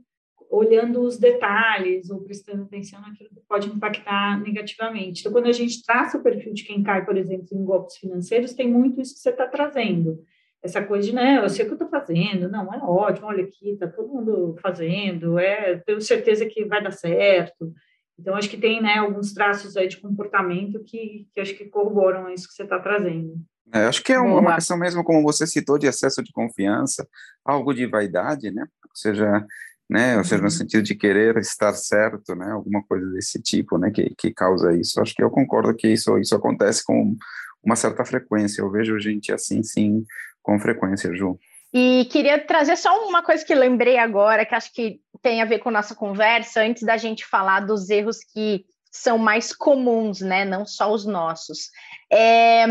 olhando 0.52 1.02
os 1.02 1.18
detalhes 1.18 2.12
ou 2.12 2.22
prestando 2.22 2.64
atenção 2.64 3.02
naquilo 3.02 3.30
que 3.30 3.42
pode 3.48 3.68
impactar 3.68 4.40
negativamente. 4.40 5.22
Então, 5.22 5.32
quando 5.32 5.48
a 5.48 5.52
gente 5.52 5.84
traça 5.84 6.18
o 6.18 6.24
perfil 6.24 6.54
de 6.54 6.64
quem 6.64 6.84
cai, 6.84 7.04
por 7.04 7.18
exemplo, 7.18 7.48
em 7.52 7.64
golpes 7.64 7.98
financeiros, 7.98 8.54
tem 8.54 8.70
muito 8.72 9.02
isso 9.02 9.16
que 9.16 9.22
você 9.22 9.30
está 9.32 9.48
trazendo. 9.48 10.24
Essa 10.62 10.84
coisa 10.84 11.08
de, 11.08 11.16
né, 11.16 11.38
eu 11.44 11.50
sei 11.50 11.64
o 11.64 11.68
que 11.68 11.74
eu 11.74 11.86
estou 11.86 11.90
fazendo, 11.90 12.50
não, 12.50 12.74
é 12.74 12.78
ótimo, 12.80 13.28
olha 13.28 13.44
aqui, 13.44 13.72
está 13.72 13.88
todo 13.88 14.10
mundo 14.10 14.56
fazendo, 14.62 15.40
é, 15.40 15.78
tenho 15.86 16.02
certeza 16.02 16.46
que 16.46 16.66
vai 16.66 16.84
dar 16.84 16.92
certo. 16.92 17.74
Então, 18.20 18.36
acho 18.36 18.50
que 18.50 18.58
tem, 18.58 18.82
né, 18.82 18.98
alguns 18.98 19.34
traços 19.34 19.78
aí 19.78 19.88
de 19.88 19.98
comportamento 19.98 20.84
que, 20.84 21.28
que 21.34 21.40
acho 21.40 21.56
que 21.56 21.66
corroboram 21.66 22.30
isso 22.30 22.48
que 22.48 22.54
você 22.54 22.64
está 22.64 22.78
trazendo. 22.78 23.36
É, 23.74 23.86
acho 23.86 24.04
que 24.04 24.12
é 24.12 24.20
uma, 24.20 24.40
uma 24.40 24.56
questão 24.56 24.78
mesmo, 24.78 25.04
como 25.04 25.24
você 25.24 25.48
citou, 25.48 25.78
de 25.78 25.88
excesso 25.88 26.22
de 26.24 26.32
confiança, 26.34 27.08
algo 27.46 27.74
de 27.74 27.86
vaidade, 27.86 28.52
né? 28.52 28.64
Ou 28.84 28.96
seja, 28.96 29.46
né? 29.90 30.18
Ou 30.18 30.24
seja, 30.24 30.38
no 30.38 30.44
uhum. 30.44 30.50
sentido 30.50 30.84
de 30.84 30.96
querer 30.96 31.38
estar 31.38 31.74
certo, 31.74 32.36
né? 32.36 32.52
Alguma 32.52 32.84
coisa 32.84 33.10
desse 33.12 33.42
tipo, 33.42 33.78
né? 33.78 33.92
Que, 33.92 34.14
que 34.18 34.34
causa 34.34 34.74
isso. 34.74 35.00
Acho 35.00 35.14
que 35.14 35.24
eu 35.24 35.30
concordo 35.30 35.76
que 35.76 35.88
isso, 35.88 36.18
isso 36.18 36.36
acontece 36.36 36.84
com 36.84 37.16
uma 37.64 37.76
certa 37.76 38.04
frequência. 38.06 38.62
Eu 38.62 38.72
vejo 38.72 39.00
gente 39.00 39.32
assim, 39.32 39.64
sim, 39.64 40.04
com 40.42 40.60
frequência, 40.60 41.14
Ju. 41.16 41.40
E 41.72 42.06
queria 42.12 42.40
trazer 42.40 42.76
só 42.76 43.08
uma 43.08 43.22
coisa 43.22 43.46
que 43.46 43.54
lembrei 43.54 43.98
agora, 43.98 44.46
que 44.46 44.56
acho 44.56 44.74
que 44.74 45.00
tem 45.22 45.42
a 45.42 45.46
ver 45.46 45.60
com 45.60 45.70
nossa 45.70 45.94
conversa, 45.94 46.62
antes 46.62 46.84
da 46.84 46.98
gente 46.98 47.26
falar 47.26 47.62
dos 47.62 47.90
erros 47.90 48.20
que 48.24 48.66
são 48.92 49.18
mais 49.18 49.54
comuns, 49.54 50.20
né? 50.20 50.46
Não 50.46 50.66
só 50.66 50.92
os 50.92 51.06
nossos. 51.06 51.70
É, 52.12 52.66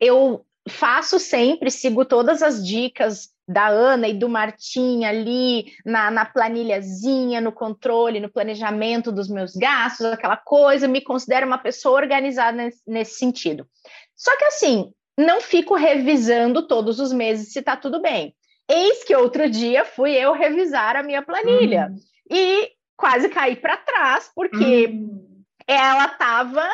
eu 0.00 0.44
faço 0.68 1.18
sempre, 1.18 1.70
sigo 1.70 2.04
todas 2.04 2.42
as 2.42 2.64
dicas 2.64 3.30
da 3.48 3.66
Ana 3.66 4.06
e 4.06 4.14
do 4.14 4.28
Martim 4.28 5.04
ali 5.04 5.72
na, 5.84 6.08
na 6.08 6.24
planilhazinha, 6.24 7.40
no 7.40 7.50
controle, 7.50 8.20
no 8.20 8.30
planejamento 8.30 9.10
dos 9.10 9.28
meus 9.28 9.56
gastos, 9.56 10.06
aquela 10.06 10.36
coisa, 10.36 10.86
me 10.86 11.00
considero 11.00 11.48
uma 11.48 11.58
pessoa 11.58 12.00
organizada 12.00 12.56
nesse, 12.56 12.80
nesse 12.86 13.18
sentido. 13.18 13.66
Só 14.20 14.36
que 14.36 14.44
assim, 14.44 14.92
não 15.18 15.40
fico 15.40 15.74
revisando 15.74 16.66
todos 16.66 17.00
os 17.00 17.10
meses 17.10 17.54
se 17.54 17.60
está 17.60 17.74
tudo 17.74 18.02
bem. 18.02 18.36
Eis 18.68 19.02
que 19.02 19.16
outro 19.16 19.48
dia 19.48 19.82
fui 19.82 20.12
eu 20.12 20.34
revisar 20.34 20.94
a 20.94 21.02
minha 21.02 21.22
planilha 21.22 21.88
uhum. 21.90 21.96
e 22.30 22.70
quase 22.94 23.30
caí 23.30 23.56
para 23.56 23.78
trás, 23.78 24.30
porque 24.34 24.88
uhum. 24.88 25.42
ela 25.66 26.04
estava, 26.04 26.68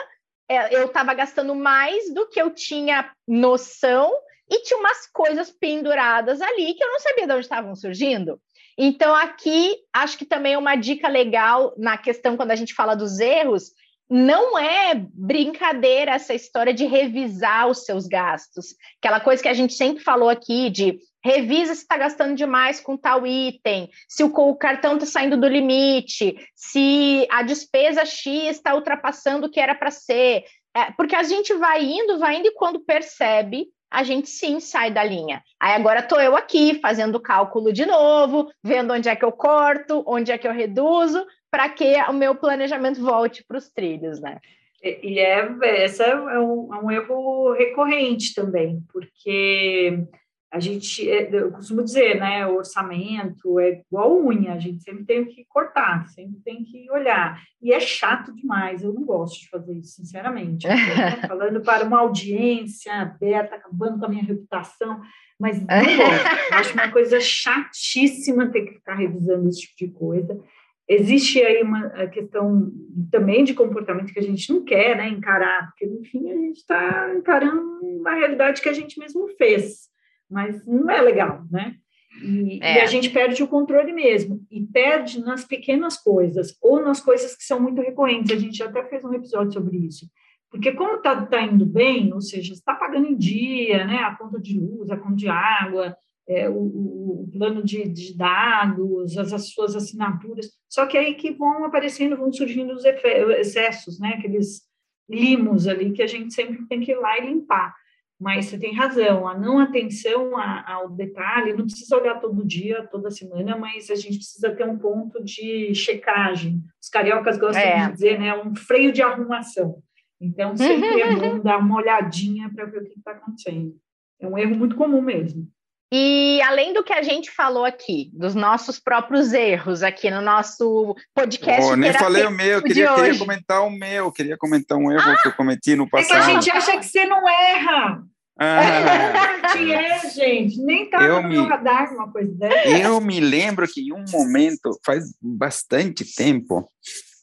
é, 0.48 0.74
eu 0.76 0.86
estava 0.86 1.14
gastando 1.14 1.54
mais 1.54 2.12
do 2.12 2.28
que 2.28 2.42
eu 2.42 2.50
tinha 2.50 3.12
noção 3.28 4.12
e 4.50 4.62
tinha 4.64 4.80
umas 4.80 5.06
coisas 5.06 5.48
penduradas 5.48 6.40
ali 6.42 6.74
que 6.74 6.82
eu 6.82 6.90
não 6.90 6.98
sabia 6.98 7.28
de 7.28 7.32
onde 7.32 7.42
estavam 7.42 7.76
surgindo. 7.76 8.40
Então, 8.76 9.14
aqui, 9.14 9.76
acho 9.92 10.18
que 10.18 10.26
também 10.26 10.54
é 10.54 10.58
uma 10.58 10.74
dica 10.74 11.06
legal 11.06 11.72
na 11.78 11.96
questão, 11.96 12.36
quando 12.36 12.50
a 12.50 12.56
gente 12.56 12.74
fala 12.74 12.96
dos 12.96 13.20
erros, 13.20 13.70
não 14.08 14.58
é 14.58 14.94
brincadeira 14.94 16.12
essa 16.12 16.32
história 16.32 16.72
de 16.72 16.84
revisar 16.84 17.68
os 17.68 17.84
seus 17.84 18.06
gastos. 18.06 18.74
Aquela 18.98 19.20
coisa 19.20 19.42
que 19.42 19.48
a 19.48 19.54
gente 19.54 19.74
sempre 19.74 20.02
falou 20.02 20.28
aqui 20.28 20.70
de 20.70 20.98
revisa 21.24 21.74
se 21.74 21.82
está 21.82 21.96
gastando 21.96 22.36
demais 22.36 22.78
com 22.78 22.96
tal 22.96 23.26
item, 23.26 23.90
se 24.08 24.22
o, 24.22 24.54
cartão 24.54 24.94
está 24.94 25.06
saindo 25.06 25.36
do 25.36 25.48
limite, 25.48 26.36
se 26.54 27.26
a 27.30 27.42
despesa 27.42 28.04
X 28.04 28.56
está 28.56 28.74
ultrapassando 28.76 29.46
o 29.46 29.50
que 29.50 29.58
era 29.58 29.74
para 29.74 29.90
ser. 29.90 30.44
É, 30.72 30.92
porque 30.92 31.16
a 31.16 31.24
gente 31.24 31.52
vai 31.54 31.84
indo, 31.84 32.18
vai 32.18 32.36
indo, 32.36 32.46
e 32.46 32.54
quando 32.54 32.78
percebe, 32.78 33.66
a 33.90 34.04
gente 34.04 34.28
sim 34.28 34.60
sai 34.60 34.90
da 34.90 35.02
linha. 35.02 35.42
Aí 35.58 35.74
agora 35.74 36.00
estou 36.00 36.20
eu 36.20 36.36
aqui 36.36 36.78
fazendo 36.80 37.16
o 37.16 37.20
cálculo 37.20 37.72
de 37.72 37.86
novo, 37.86 38.48
vendo 38.62 38.92
onde 38.92 39.08
é 39.08 39.16
que 39.16 39.24
eu 39.24 39.32
corto, 39.32 40.04
onde 40.06 40.30
é 40.30 40.38
que 40.38 40.46
eu 40.46 40.52
reduzo, 40.52 41.24
para 41.56 41.70
que 41.70 41.96
o 42.10 42.12
meu 42.12 42.34
planejamento 42.34 43.00
volte 43.00 43.42
para 43.42 43.56
os 43.56 43.70
trilhos, 43.70 44.20
né? 44.20 44.38
E 44.82 45.18
é, 45.18 45.48
essa 45.82 46.04
é 46.04 46.38
um, 46.38 46.74
é 46.74 46.78
um 46.78 46.90
erro 46.90 47.54
recorrente 47.54 48.34
também, 48.34 48.84
porque 48.92 50.04
a 50.52 50.60
gente, 50.60 51.10
é, 51.10 51.34
eu 51.34 51.50
costumo 51.50 51.82
dizer, 51.82 52.20
né, 52.20 52.46
o 52.46 52.56
orçamento 52.56 53.58
é 53.58 53.80
igual 53.90 54.22
unha, 54.22 54.52
a 54.52 54.58
gente 54.58 54.82
sempre 54.82 55.06
tem 55.06 55.24
que 55.24 55.46
cortar, 55.48 56.06
sempre 56.08 56.38
tem 56.44 56.62
que 56.62 56.90
olhar. 56.90 57.42
E 57.62 57.72
é 57.72 57.80
chato 57.80 58.34
demais, 58.34 58.82
eu 58.82 58.92
não 58.92 59.06
gosto 59.06 59.40
de 59.40 59.48
fazer 59.48 59.72
isso, 59.72 59.94
sinceramente. 59.94 60.66
falando 61.26 61.62
para 61.62 61.86
uma 61.86 62.00
audiência 62.00 62.92
aberta, 63.00 63.56
acabando 63.56 63.98
com 63.98 64.04
a 64.04 64.08
minha 64.10 64.24
reputação, 64.24 65.00
mas 65.40 65.58
não 65.58 65.66
gosto. 65.66 66.52
acho 66.52 66.74
uma 66.74 66.92
coisa 66.92 67.18
chatíssima 67.18 68.46
ter 68.50 68.66
que 68.66 68.74
ficar 68.74 68.96
revisando 68.96 69.48
esse 69.48 69.62
tipo 69.62 69.74
de 69.78 69.88
coisa. 69.88 70.38
Existe 70.88 71.42
aí 71.42 71.62
uma 71.62 72.06
questão 72.08 72.70
também 73.10 73.42
de 73.42 73.54
comportamento 73.54 74.12
que 74.12 74.18
a 74.20 74.22
gente 74.22 74.52
não 74.52 74.64
quer 74.64 74.96
né, 74.96 75.08
encarar, 75.08 75.66
porque, 75.68 75.84
enfim, 75.84 76.30
a 76.30 76.34
gente 76.36 76.58
está 76.58 77.12
encarando 77.16 77.80
uma 77.82 78.14
realidade 78.14 78.62
que 78.62 78.68
a 78.68 78.72
gente 78.72 78.98
mesmo 78.98 79.28
fez 79.36 79.86
mas 80.30 80.66
não 80.66 80.90
é 80.90 81.00
legal, 81.00 81.44
né? 81.50 81.76
E, 82.22 82.58
é. 82.62 82.78
e, 82.78 82.80
a 82.80 82.86
gente 82.86 83.10
perde 83.10 83.42
o 83.42 83.48
controle 83.48 83.92
mesmo, 83.92 84.40
e 84.50 84.62
perde 84.62 85.20
nas 85.20 85.44
pequenas 85.44 85.98
coisas, 85.98 86.56
ou 86.62 86.80
nas 86.80 87.00
coisas 87.00 87.36
que 87.36 87.44
são 87.44 87.60
muito 87.60 87.80
recorrentes. 87.80 88.32
A 88.32 88.38
gente 88.38 88.62
até 88.62 88.82
fez 88.84 89.04
um 89.04 89.12
episódio 89.12 89.52
sobre 89.52 89.76
isso. 89.78 90.06
Porque 90.50 90.72
como 90.72 90.96
está 90.96 91.26
tá 91.26 91.42
indo 91.42 91.66
bem, 91.66 92.12
ou 92.14 92.20
seja, 92.20 92.54
está 92.54 92.74
pagando 92.74 93.06
em 93.06 93.16
dia, 93.16 93.84
né, 93.84 93.98
a 93.98 94.14
conta 94.14 94.40
de 94.40 94.58
luz, 94.58 94.90
a 94.90 94.96
conta 94.96 95.16
de 95.16 95.28
água, 95.28 95.94
é, 96.28 96.48
o, 96.48 96.54
o, 96.54 97.30
plano 97.32 97.62
de, 97.62 97.88
de 97.88 98.16
dados, 98.16 99.16
as, 99.16 99.32
as, 99.32 99.50
suas 99.50 99.76
assinaturas, 99.76 100.50
só 100.68 100.86
que 100.86 100.98
aí 100.98 101.14
que 101.14 101.32
vão 101.32 101.64
aparecendo, 101.64 102.16
vão 102.16 102.32
surgindo 102.32 102.72
os 102.72 102.84
excessos, 102.84 104.00
né, 104.00 104.14
aqueles 104.18 104.62
limos 105.08 105.68
ali 105.68 105.92
que 105.92 106.02
a 106.02 106.06
gente 106.06 106.34
sempre 106.34 106.66
tem 106.66 106.80
que 106.80 106.92
ir 106.92 106.96
lá 106.96 107.18
e 107.18 107.26
limpar. 107.26 107.74
Mas 108.18 108.46
você 108.46 108.58
tem 108.58 108.74
razão, 108.74 109.28
a 109.28 109.38
não 109.38 109.58
atenção 109.58 110.38
ao 110.38 110.88
detalhe, 110.88 111.52
não 111.52 111.66
precisa 111.66 111.98
olhar 111.98 112.18
todo 112.18 112.46
dia, 112.46 112.88
toda 112.90 113.10
semana, 113.10 113.58
mas 113.58 113.90
a 113.90 113.94
gente 113.94 114.16
precisa 114.16 114.54
ter 114.54 114.66
um 114.66 114.78
ponto 114.78 115.22
de 115.22 115.74
checagem. 115.74 116.62
Os 116.82 116.88
cariocas 116.88 117.36
gostam 117.36 117.62
é. 117.62 117.86
de 117.86 117.92
dizer, 117.92 118.18
né, 118.18 118.34
um 118.34 118.56
freio 118.56 118.90
de 118.90 119.02
arrumação. 119.02 119.82
Então, 120.18 120.56
sempre 120.56 121.02
é 121.02 121.14
bom 121.14 121.38
dar 121.44 121.58
uma 121.58 121.76
olhadinha 121.76 122.50
para 122.54 122.64
ver 122.64 122.82
o 122.82 122.84
que 122.86 122.98
está 122.98 123.10
acontecendo. 123.10 123.76
É 124.18 124.26
um 124.26 124.38
erro 124.38 124.56
muito 124.56 124.76
comum 124.76 125.02
mesmo. 125.02 125.46
E 125.92 126.40
além 126.42 126.72
do 126.72 126.82
que 126.82 126.92
a 126.92 127.02
gente 127.02 127.30
falou 127.30 127.64
aqui, 127.64 128.10
dos 128.12 128.34
nossos 128.34 128.78
próprios 128.78 129.32
erros 129.32 129.84
aqui 129.84 130.10
no 130.10 130.20
nosso 130.20 130.96
podcast. 131.14 131.62
Oh, 131.62 131.76
nem 131.76 131.92
falei 131.92 132.24
o 132.24 132.30
meu, 132.30 132.60
queria, 132.60 132.92
queria 132.92 133.18
comentar 133.18 133.64
o 133.64 133.70
meu, 133.70 134.10
queria 134.10 134.36
comentar 134.36 134.76
um 134.76 134.90
erro 134.90 135.12
ah, 135.12 135.16
que 135.22 135.28
eu 135.28 135.32
cometi 135.32 135.76
no 135.76 135.88
passado. 135.88 136.18
É 136.18 136.24
que 136.24 136.30
a 136.30 136.34
gente 136.34 136.50
acha 136.50 136.76
que 136.78 136.86
você 136.86 137.06
não 137.06 137.28
erra. 137.28 138.02
Ah, 138.38 139.56
é, 139.56 140.10
gente, 140.10 140.60
nem 140.60 140.90
tá 140.90 140.98
no 140.98 141.22
me, 141.22 141.36
meu 141.36 141.44
radar 141.46 141.90
uma 141.94 142.12
coisa 142.12 142.30
dessa. 142.34 142.68
Eu 142.68 143.00
me 143.00 143.18
lembro 143.18 143.66
que 143.66 143.80
em 143.80 143.92
um 143.92 144.04
momento, 144.10 144.78
faz 144.84 145.04
bastante 145.22 146.04
tempo, 146.14 146.68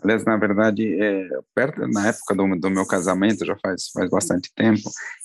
Aliás, 0.03 0.25
na 0.25 0.36
verdade, 0.36 1.01
é, 1.01 1.29
perto 1.55 1.88
na 1.88 2.10
época 2.10 2.36
do, 2.36 2.60
do, 2.60 2.69
meu 2.69 2.86
casamento, 2.86 3.45
já 3.45 3.55
faz, 3.57 3.89
faz 3.93 4.10
bastante 4.10 4.51
tempo, 4.53 4.81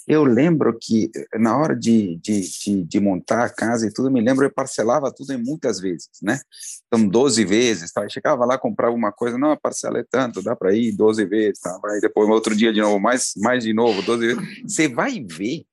eu 0.06 0.24
lembro 0.24 0.76
que 0.80 1.10
na 1.34 1.56
hora 1.58 1.74
de, 1.74 2.16
de, 2.22 2.40
de, 2.40 2.84
de, 2.84 3.00
montar 3.00 3.44
a 3.44 3.50
casa 3.50 3.86
e 3.86 3.92
tudo, 3.92 4.10
me 4.10 4.20
lembro, 4.20 4.44
eu 4.44 4.50
parcelava 4.50 5.12
tudo 5.12 5.32
em 5.32 5.36
muitas 5.36 5.80
vezes, 5.80 6.08
né? 6.22 6.40
Então, 6.86 7.06
12 7.06 7.44
vezes, 7.44 7.92
tá? 7.92 8.04
Eu 8.04 8.10
chegava 8.10 8.44
lá, 8.44 8.56
comprava 8.56 8.94
uma 8.94 9.12
coisa, 9.12 9.36
não, 9.36 9.50
a 9.50 9.56
parcela 9.56 9.98
é 9.98 10.04
tanto, 10.08 10.42
dá 10.42 10.54
para 10.54 10.72
ir 10.72 10.92
12 10.92 11.24
vezes, 11.26 11.60
tá? 11.60 11.78
Aí 11.86 12.00
depois, 12.00 12.28
outro 12.30 12.56
dia 12.56 12.72
de 12.72 12.80
novo, 12.80 13.00
mais, 13.00 13.32
mais 13.36 13.64
de 13.64 13.74
novo, 13.74 14.00
12 14.02 14.26
vezes. 14.26 14.42
Você 14.64 14.88
vai 14.88 15.20
ver 15.20 15.64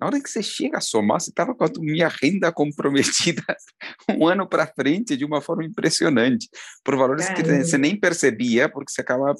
na 0.00 0.06
hora 0.06 0.20
que 0.20 0.30
você 0.30 0.42
chega 0.42 0.78
a 0.78 0.80
somar, 0.80 1.20
você 1.20 1.28
estava 1.28 1.54
com 1.54 1.62
a 1.62 1.68
minha 1.78 2.08
renda 2.08 2.50
comprometida 2.50 3.42
um 4.08 4.26
ano 4.26 4.48
para 4.48 4.66
frente 4.66 5.14
de 5.16 5.24
uma 5.26 5.42
forma 5.42 5.62
impressionante, 5.64 6.48
por 6.82 6.96
valores 6.96 7.28
que 7.28 7.42
você 7.42 7.76
nem 7.76 7.98
percebia, 7.98 8.68
porque 8.68 8.90
você 8.90 9.02
acabava 9.02 9.34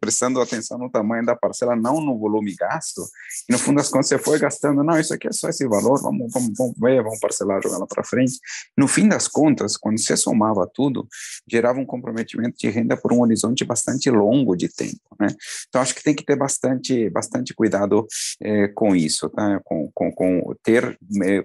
prestando 0.00 0.40
atenção 0.40 0.78
no 0.78 0.90
tamanho 0.90 1.26
da 1.26 1.36
parcela, 1.36 1.76
não 1.76 2.00
no 2.00 2.18
volume 2.18 2.54
gasto, 2.54 3.02
e 3.48 3.52
no 3.52 3.58
fundo 3.58 3.76
das 3.76 3.90
contas 3.90 4.08
você 4.08 4.18
foi 4.18 4.38
gastando, 4.38 4.82
não, 4.82 4.98
isso 4.98 5.12
aqui 5.12 5.28
é 5.28 5.32
só 5.32 5.50
esse 5.50 5.68
valor, 5.68 6.00
vamos, 6.00 6.32
vamos, 6.32 6.52
vamos 6.56 6.74
ver, 6.78 7.02
vamos 7.02 7.20
parcelar, 7.20 7.62
jogar 7.62 7.78
lá 7.78 7.86
para 7.86 8.02
frente. 8.02 8.38
No 8.76 8.88
fim 8.88 9.06
das 9.06 9.28
contas, 9.28 9.76
quando 9.76 9.98
você 9.98 10.16
somava 10.16 10.66
tudo, 10.72 11.06
gerava 11.46 11.78
um 11.78 11.84
comprometimento 11.84 12.56
de 12.56 12.70
renda 12.70 12.96
por 12.96 13.12
um 13.12 13.20
horizonte 13.20 13.64
bastante 13.64 14.10
longo 14.10 14.56
de 14.56 14.68
tempo, 14.68 15.00
né? 15.18 15.28
Então, 15.68 15.82
acho 15.82 15.94
que 15.94 16.02
tem 16.02 16.14
que 16.14 16.24
ter 16.24 16.36
bastante, 16.36 17.10
bastante 17.10 17.52
cuidado 17.54 18.06
é, 18.40 18.68
com 18.68 18.96
isso, 18.96 19.28
tá? 19.28 19.60
Com, 19.64 19.89
com, 19.94 20.12
com 20.12 20.54
ter 20.62 20.98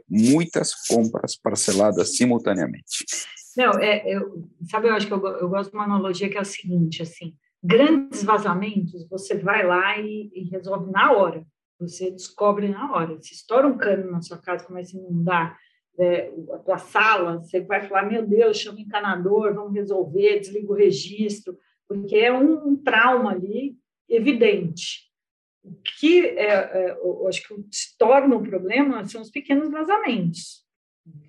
muitas 0.10 0.74
compras 0.88 1.36
parceladas 1.36 2.16
simultaneamente. 2.16 3.06
Não, 3.58 3.72
é, 3.80 4.04
eu, 4.06 4.50
sabe, 4.70 4.88
eu 4.88 4.94
acho 4.94 5.08
que 5.08 5.14
eu, 5.14 5.26
eu 5.26 5.50
gosto 5.50 5.72
de 5.72 5.78
uma 5.78 5.86
analogia 5.86 6.30
que 6.30 6.38
é 6.38 6.42
a 6.42 6.46
seguinte, 6.46 7.02
assim, 7.02 7.34
grandes 7.64 8.24
vazamentos, 8.24 9.08
você 9.10 9.36
vai 9.36 9.66
lá 9.66 9.98
e, 9.98 10.30
e, 10.34 10.50
resolve 10.50 10.92
na 10.92 11.12
hora. 11.14 11.46
Você 11.80 12.12
descobre 12.12 12.68
na 12.68 12.94
hora. 12.94 13.18
Se 13.22 13.34
estoura 13.34 13.68
um 13.68 13.78
cano 13.78 14.12
na 14.12 14.22
sua 14.22 14.38
casa, 14.38 14.66
começa 14.66 14.96
a 14.96 15.00
inundar 15.00 15.58
é, 15.98 16.32
a 16.54 16.58
tua 16.60 16.78
sala, 16.78 17.40
você 17.40 17.62
vai 17.62 17.88
falar, 17.88 18.04
meu 18.04 18.26
Deus, 18.26 18.58
chama 18.58 18.78
o 18.78 18.82
encanador, 18.82 19.54
vamos 19.54 19.74
resolver, 19.74 20.40
desliga 20.40 20.72
o 20.72 20.76
registro, 20.76 21.58
porque 21.88 22.18
é 22.18 22.32
um 22.32 22.76
trauma 22.76 23.32
ali 23.32 23.78
evidente. 24.08 25.06
O 25.66 25.74
que 25.98 26.26
é, 26.26 26.54
é, 26.54 26.92
eu 26.92 27.28
acho 27.28 27.48
que 27.48 27.56
se 27.72 27.98
torna 27.98 28.36
um 28.36 28.44
problema 28.44 29.04
são 29.06 29.22
os 29.22 29.32
pequenos 29.32 29.72
vazamentos. 29.72 30.64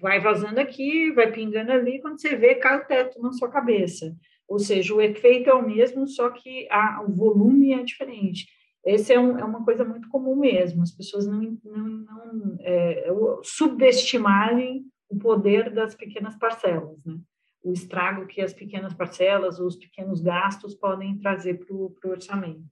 Vai 0.00 0.20
vazando 0.20 0.60
aqui, 0.60 1.10
vai 1.12 1.32
pingando 1.32 1.72
ali, 1.72 2.00
quando 2.00 2.20
você 2.20 2.36
vê, 2.36 2.54
cai 2.54 2.78
o 2.78 2.84
teto 2.84 3.20
na 3.20 3.32
sua 3.32 3.50
cabeça. 3.50 4.14
Ou 4.46 4.58
seja, 4.58 4.94
o 4.94 5.00
efeito 5.00 5.48
é 5.48 5.54
o 5.54 5.66
mesmo, 5.66 6.06
só 6.06 6.30
que 6.30 6.68
a, 6.70 7.02
o 7.02 7.12
volume 7.12 7.72
é 7.72 7.82
diferente. 7.82 8.46
Essa 8.84 9.14
é, 9.14 9.18
um, 9.18 9.38
é, 9.38 9.44
uma 9.44 9.64
coisa 9.64 9.84
muito 9.84 10.08
comum 10.08 10.36
mesmo, 10.36 10.82
as 10.82 10.92
pessoas 10.92 11.26
não, 11.26 11.58
não, 11.64 11.88
não 11.88 12.56
é, 12.60 13.06
subestimarem 13.42 14.84
o 15.08 15.18
poder 15.18 15.70
das 15.70 15.94
pequenas 15.94 16.36
parcelas, 16.36 17.04
né? 17.04 17.16
o 17.64 17.72
estrago 17.72 18.26
que 18.26 18.40
as 18.40 18.54
pequenas 18.54 18.94
parcelas, 18.94 19.58
os 19.58 19.74
pequenos 19.74 20.20
gastos 20.20 20.74
podem 20.76 21.18
trazer 21.18 21.54
para 21.54 21.74
o 21.74 21.92
orçamento. 22.04 22.62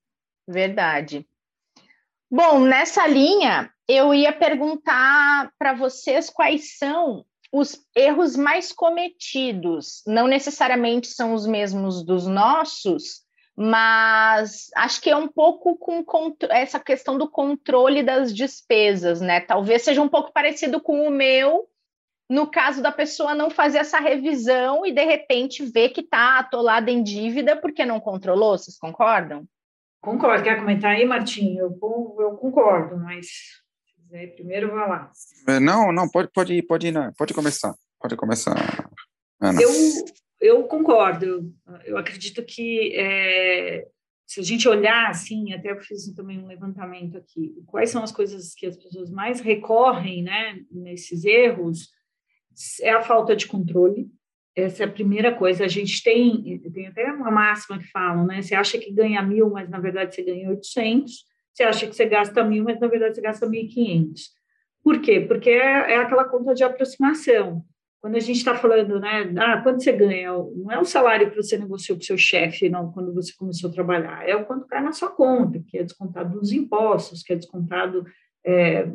Verdade. 0.47 1.27
Bom, 2.37 2.59
nessa 2.59 3.07
linha, 3.07 3.71
eu 3.87 4.13
ia 4.13 4.33
perguntar 4.33 5.53
para 5.57 5.73
vocês 5.73 6.29
quais 6.29 6.77
são 6.77 7.25
os 7.53 7.81
erros 7.95 8.35
mais 8.35 8.73
cometidos. 8.73 10.03
Não 10.05 10.27
necessariamente 10.27 11.07
são 11.07 11.33
os 11.33 11.47
mesmos 11.47 12.05
dos 12.05 12.27
nossos, 12.27 13.23
mas 13.57 14.69
acho 14.75 15.01
que 15.01 15.11
é 15.11 15.17
um 15.17 15.29
pouco 15.29 15.77
com 15.77 16.05
essa 16.51 16.81
questão 16.81 17.17
do 17.17 17.31
controle 17.31 18.03
das 18.03 18.35
despesas, 18.35 19.21
né? 19.21 19.39
Talvez 19.39 19.83
seja 19.83 20.03
um 20.03 20.09
pouco 20.09 20.33
parecido 20.33 20.81
com 20.81 21.07
o 21.07 21.13
meu, 21.13 21.69
no 22.29 22.51
caso 22.51 22.83
da 22.83 22.91
pessoa 22.91 23.33
não 23.33 23.49
fazer 23.49 23.79
essa 23.79 24.01
revisão 24.01 24.85
e 24.85 24.91
de 24.91 25.05
repente 25.05 25.65
ver 25.65 25.91
que 25.91 26.01
está 26.01 26.41
atolada 26.41 26.91
em 26.91 27.01
dívida 27.01 27.55
porque 27.55 27.87
não 27.87 28.01
controlou, 28.01 28.59
vocês 28.59 28.77
concordam? 28.77 29.47
Concordo. 30.05 30.45
Quer 30.45 30.59
comentar 30.59 30.93
aí, 30.93 31.07
Martim? 31.07 31.57
Eu, 31.57 31.79
eu 32.21 32.37
concordo, 32.37 32.99
mas 32.99 33.27
quiser, 33.97 34.35
primeiro 34.35 34.71
vai 34.71 34.87
lá. 34.87 35.11
É, 35.49 35.59
não, 35.59 35.91
não, 35.91 36.07
pode, 36.09 36.31
pode 36.31 36.53
ir, 36.53 36.63
pode 36.63 36.89
ir, 36.89 36.93
não. 36.93 37.11
pode 37.15 37.33
começar. 37.33 37.75
Pode 37.99 38.15
começar, 38.15 38.55
Ana. 39.41 39.63
Eu, 39.63 39.71
eu 40.41 40.65
concordo. 40.65 41.25
Eu, 41.25 41.53
eu 41.87 41.97
acredito 41.97 42.45
que 42.45 42.95
é, 42.95 43.89
se 44.27 44.41
a 44.41 44.43
gente 44.43 44.69
olhar 44.69 45.09
assim, 45.09 45.55
até 45.55 45.71
eu 45.71 45.81
fiz 45.81 46.13
também 46.15 46.39
um 46.39 46.47
levantamento 46.47 47.17
aqui, 47.17 47.55
quais 47.67 47.89
são 47.89 48.03
as 48.03 48.13
coisas 48.13 48.55
que 48.55 48.67
as 48.67 48.77
pessoas 48.77 49.11
mais 49.11 49.41
recorrem, 49.41 50.23
né, 50.23 50.61
nesses 50.71 51.25
erros, 51.25 51.89
é 52.83 52.91
a 52.91 53.03
falta 53.03 53.35
de 53.35 53.47
controle, 53.47 54.11
essa 54.57 54.85
é 54.85 54.87
a 54.87 54.91
primeira 54.91 55.35
coisa. 55.35 55.65
A 55.65 55.69
gente 55.69 56.03
tem, 56.03 56.59
tem 56.73 56.87
até 56.87 57.13
uma 57.13 57.31
máxima 57.31 57.79
que 57.79 57.91
falam, 57.91 58.27
né? 58.27 58.41
Você 58.41 58.55
acha 58.55 58.79
que 58.79 58.93
ganha 58.93 59.23
mil, 59.23 59.51
mas 59.51 59.69
na 59.69 59.81
verdade 59.81 60.15
você 60.15 60.23
ganha 60.23 60.49
800. 60.49 61.13
Você 61.53 61.63
acha 61.63 61.87
que 61.87 61.95
você 61.95 62.07
gasta 62.07 62.45
mil, 62.45 62.65
mas 62.65 62.79
na 62.79 62.87
verdade 62.87 63.17
você 63.17 63.21
gasta 63.21 63.47
1.500. 63.47 64.21
Por 64.83 65.01
quê? 65.01 65.21
Porque 65.21 65.51
é, 65.51 65.95
é 65.95 65.97
aquela 65.97 66.25
conta 66.25 66.55
de 66.55 66.63
aproximação. 66.63 67.65
Quando 68.01 68.17
a 68.17 68.21
gente 68.21 68.37
está 68.37 68.55
falando, 68.55 69.01
né? 69.01 69.33
Ah, 69.39 69.63
quanto 69.63 69.83
você 69.83 69.91
ganha? 69.91 70.31
Não 70.33 70.71
é 70.71 70.79
o 70.79 70.85
salário 70.85 71.31
que 71.31 71.37
você 71.37 71.57
negociou 71.57 71.97
com 71.97 72.05
seu 72.05 72.19
chefe, 72.19 72.69
não, 72.69 72.93
quando 72.93 73.15
você 73.15 73.33
começou 73.35 73.71
a 73.71 73.73
trabalhar. 73.73 74.29
É 74.29 74.37
o 74.37 74.45
quanto 74.45 74.67
cai 74.67 74.83
na 74.83 74.93
sua 74.93 75.11
conta, 75.11 75.59
que 75.67 75.79
é 75.79 75.83
descontado 75.83 76.39
dos 76.39 76.53
impostos, 76.53 77.23
que 77.23 77.33
é 77.33 77.37
descontado 77.37 78.05
é, 78.47 78.87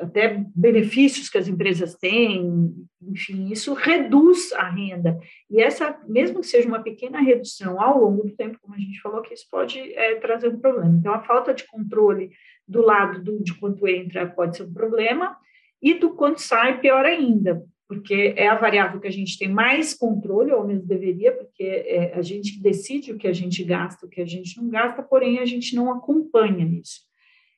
até 0.00 0.44
benefícios 0.54 1.30
que 1.30 1.38
as 1.38 1.48
empresas 1.48 1.94
têm, 1.94 2.74
enfim, 3.02 3.50
isso 3.50 3.72
reduz 3.72 4.52
a 4.52 4.68
renda. 4.68 5.18
E 5.50 5.62
essa, 5.62 5.98
mesmo 6.06 6.40
que 6.40 6.46
seja 6.46 6.68
uma 6.68 6.82
pequena 6.82 7.20
redução 7.20 7.80
ao 7.80 7.98
longo 7.98 8.24
do 8.24 8.36
tempo, 8.36 8.58
como 8.60 8.74
a 8.74 8.78
gente 8.78 9.00
falou, 9.00 9.22
que 9.22 9.32
isso 9.32 9.46
pode 9.50 9.78
é, 9.94 10.16
trazer 10.16 10.48
um 10.48 10.58
problema. 10.58 10.94
Então, 10.94 11.14
a 11.14 11.22
falta 11.22 11.54
de 11.54 11.66
controle 11.66 12.30
do 12.66 12.82
lado 12.82 13.22
do, 13.22 13.42
de 13.42 13.54
quanto 13.54 13.88
entra 13.88 14.26
pode 14.26 14.56
ser 14.56 14.64
um 14.64 14.72
problema, 14.72 15.36
e 15.80 15.94
do 15.94 16.10
quanto 16.10 16.40
sai, 16.40 16.80
pior 16.80 17.04
ainda, 17.06 17.64
porque 17.86 18.34
é 18.36 18.48
a 18.48 18.56
variável 18.56 19.00
que 19.00 19.06
a 19.06 19.12
gente 19.12 19.38
tem 19.38 19.48
mais 19.48 19.94
controle, 19.94 20.52
ou 20.52 20.66
menos 20.66 20.84
deveria, 20.84 21.32
porque 21.32 21.62
é, 21.62 22.12
a 22.14 22.20
gente 22.20 22.60
decide 22.60 23.12
o 23.12 23.16
que 23.16 23.26
a 23.26 23.32
gente 23.32 23.64
gasta, 23.64 24.04
o 24.04 24.08
que 24.08 24.20
a 24.20 24.26
gente 24.26 24.60
não 24.60 24.68
gasta, 24.68 25.02
porém 25.02 25.38
a 25.38 25.46
gente 25.46 25.74
não 25.74 25.90
acompanha 25.90 26.66
isso. 26.66 27.07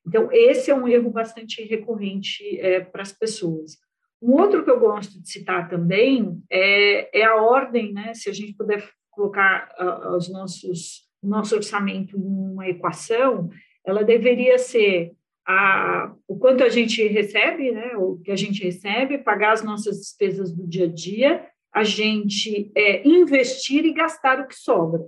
Então, 0.07 0.29
esse 0.33 0.71
é 0.71 0.75
um 0.75 0.89
erro 0.89 1.11
bastante 1.11 1.63
recorrente 1.65 2.59
é, 2.59 2.81
para 2.81 3.03
as 3.03 3.13
pessoas. 3.13 3.79
Um 4.23 4.33
outro 4.33 4.65
que 4.65 4.71
eu 4.71 4.79
gosto 4.79 5.21
de 5.21 5.31
citar 5.31 5.69
também 5.69 6.43
é, 6.51 7.21
é 7.21 7.25
a 7.25 7.37
ordem, 7.37 7.93
né? 7.93 8.13
Se 8.15 8.29
a 8.29 8.33
gente 8.33 8.55
puder 8.55 8.87
colocar 9.11 9.71
uh, 9.79 10.17
os 10.17 10.31
nossos, 10.31 11.09
nosso 11.23 11.57
orçamento 11.57 12.17
em 12.17 12.23
uma 12.23 12.69
equação, 12.69 13.49
ela 13.85 14.05
deveria 14.05 14.59
ser 14.59 15.13
a, 15.47 16.15
o 16.29 16.39
quanto 16.39 16.63
a 16.63 16.69
gente 16.69 17.07
recebe, 17.07 17.73
né? 17.73 17.97
O 17.97 18.19
que 18.19 18.31
a 18.31 18.37
gente 18.37 18.63
recebe, 18.63 19.19
pagar 19.19 19.53
as 19.53 19.63
nossas 19.63 19.99
despesas 19.99 20.53
do 20.55 20.67
dia 20.67 20.85
a 20.85 20.93
dia, 20.93 21.47
a 21.73 21.83
gente 21.83 22.71
é, 22.77 23.07
investir 23.09 23.85
e 23.87 23.93
gastar 23.93 24.41
o 24.41 24.47
que 24.47 24.55
sobra. 24.55 25.01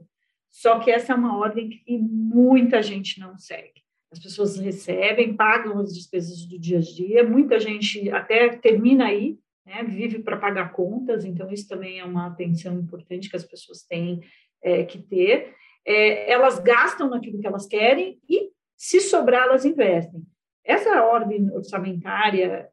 Só 0.50 0.78
que 0.78 0.90
essa 0.90 1.12
é 1.12 1.16
uma 1.16 1.37
ordem 1.38 1.68
que 1.68 1.98
muita 1.98 2.83
gente 2.83 3.18
não 3.20 3.37
segue 3.38 3.82
as 4.12 4.18
pessoas 4.18 4.59
recebem, 4.59 5.35
pagam 5.35 5.79
as 5.79 5.94
despesas 5.94 6.44
do 6.44 6.59
dia 6.59 6.79
a 6.79 6.83
dia, 6.83 7.25
muita 7.25 7.59
gente 7.59 8.11
até 8.11 8.51
termina 8.51 9.07
aí, 9.07 9.38
né, 9.64 9.83
vive 9.83 10.18
para 10.18 10.37
pagar 10.37 10.72
contas, 10.72 11.25
então 11.25 11.51
isso 11.51 11.66
também 11.66 11.98
é 11.98 12.05
uma 12.05 12.27
atenção 12.27 12.79
importante 12.79 13.31
que 13.31 13.37
as 13.37 13.44
pessoas 13.44 13.83
têm 13.83 14.20
é, 14.62 14.85
que 14.85 14.98
ter. 14.98 15.55
É, 15.87 16.31
elas 16.31 16.59
gastam 16.59 17.09
naquilo 17.09 17.40
que 17.40 17.46
elas 17.46 17.66
querem 17.66 18.20
e, 18.29 18.51
se 18.77 19.01
sobrar, 19.01 19.44
elas 19.44 19.64
investem. 19.64 20.22
Essa 20.62 21.05
ordem 21.05 21.51
orçamentária 21.51 22.68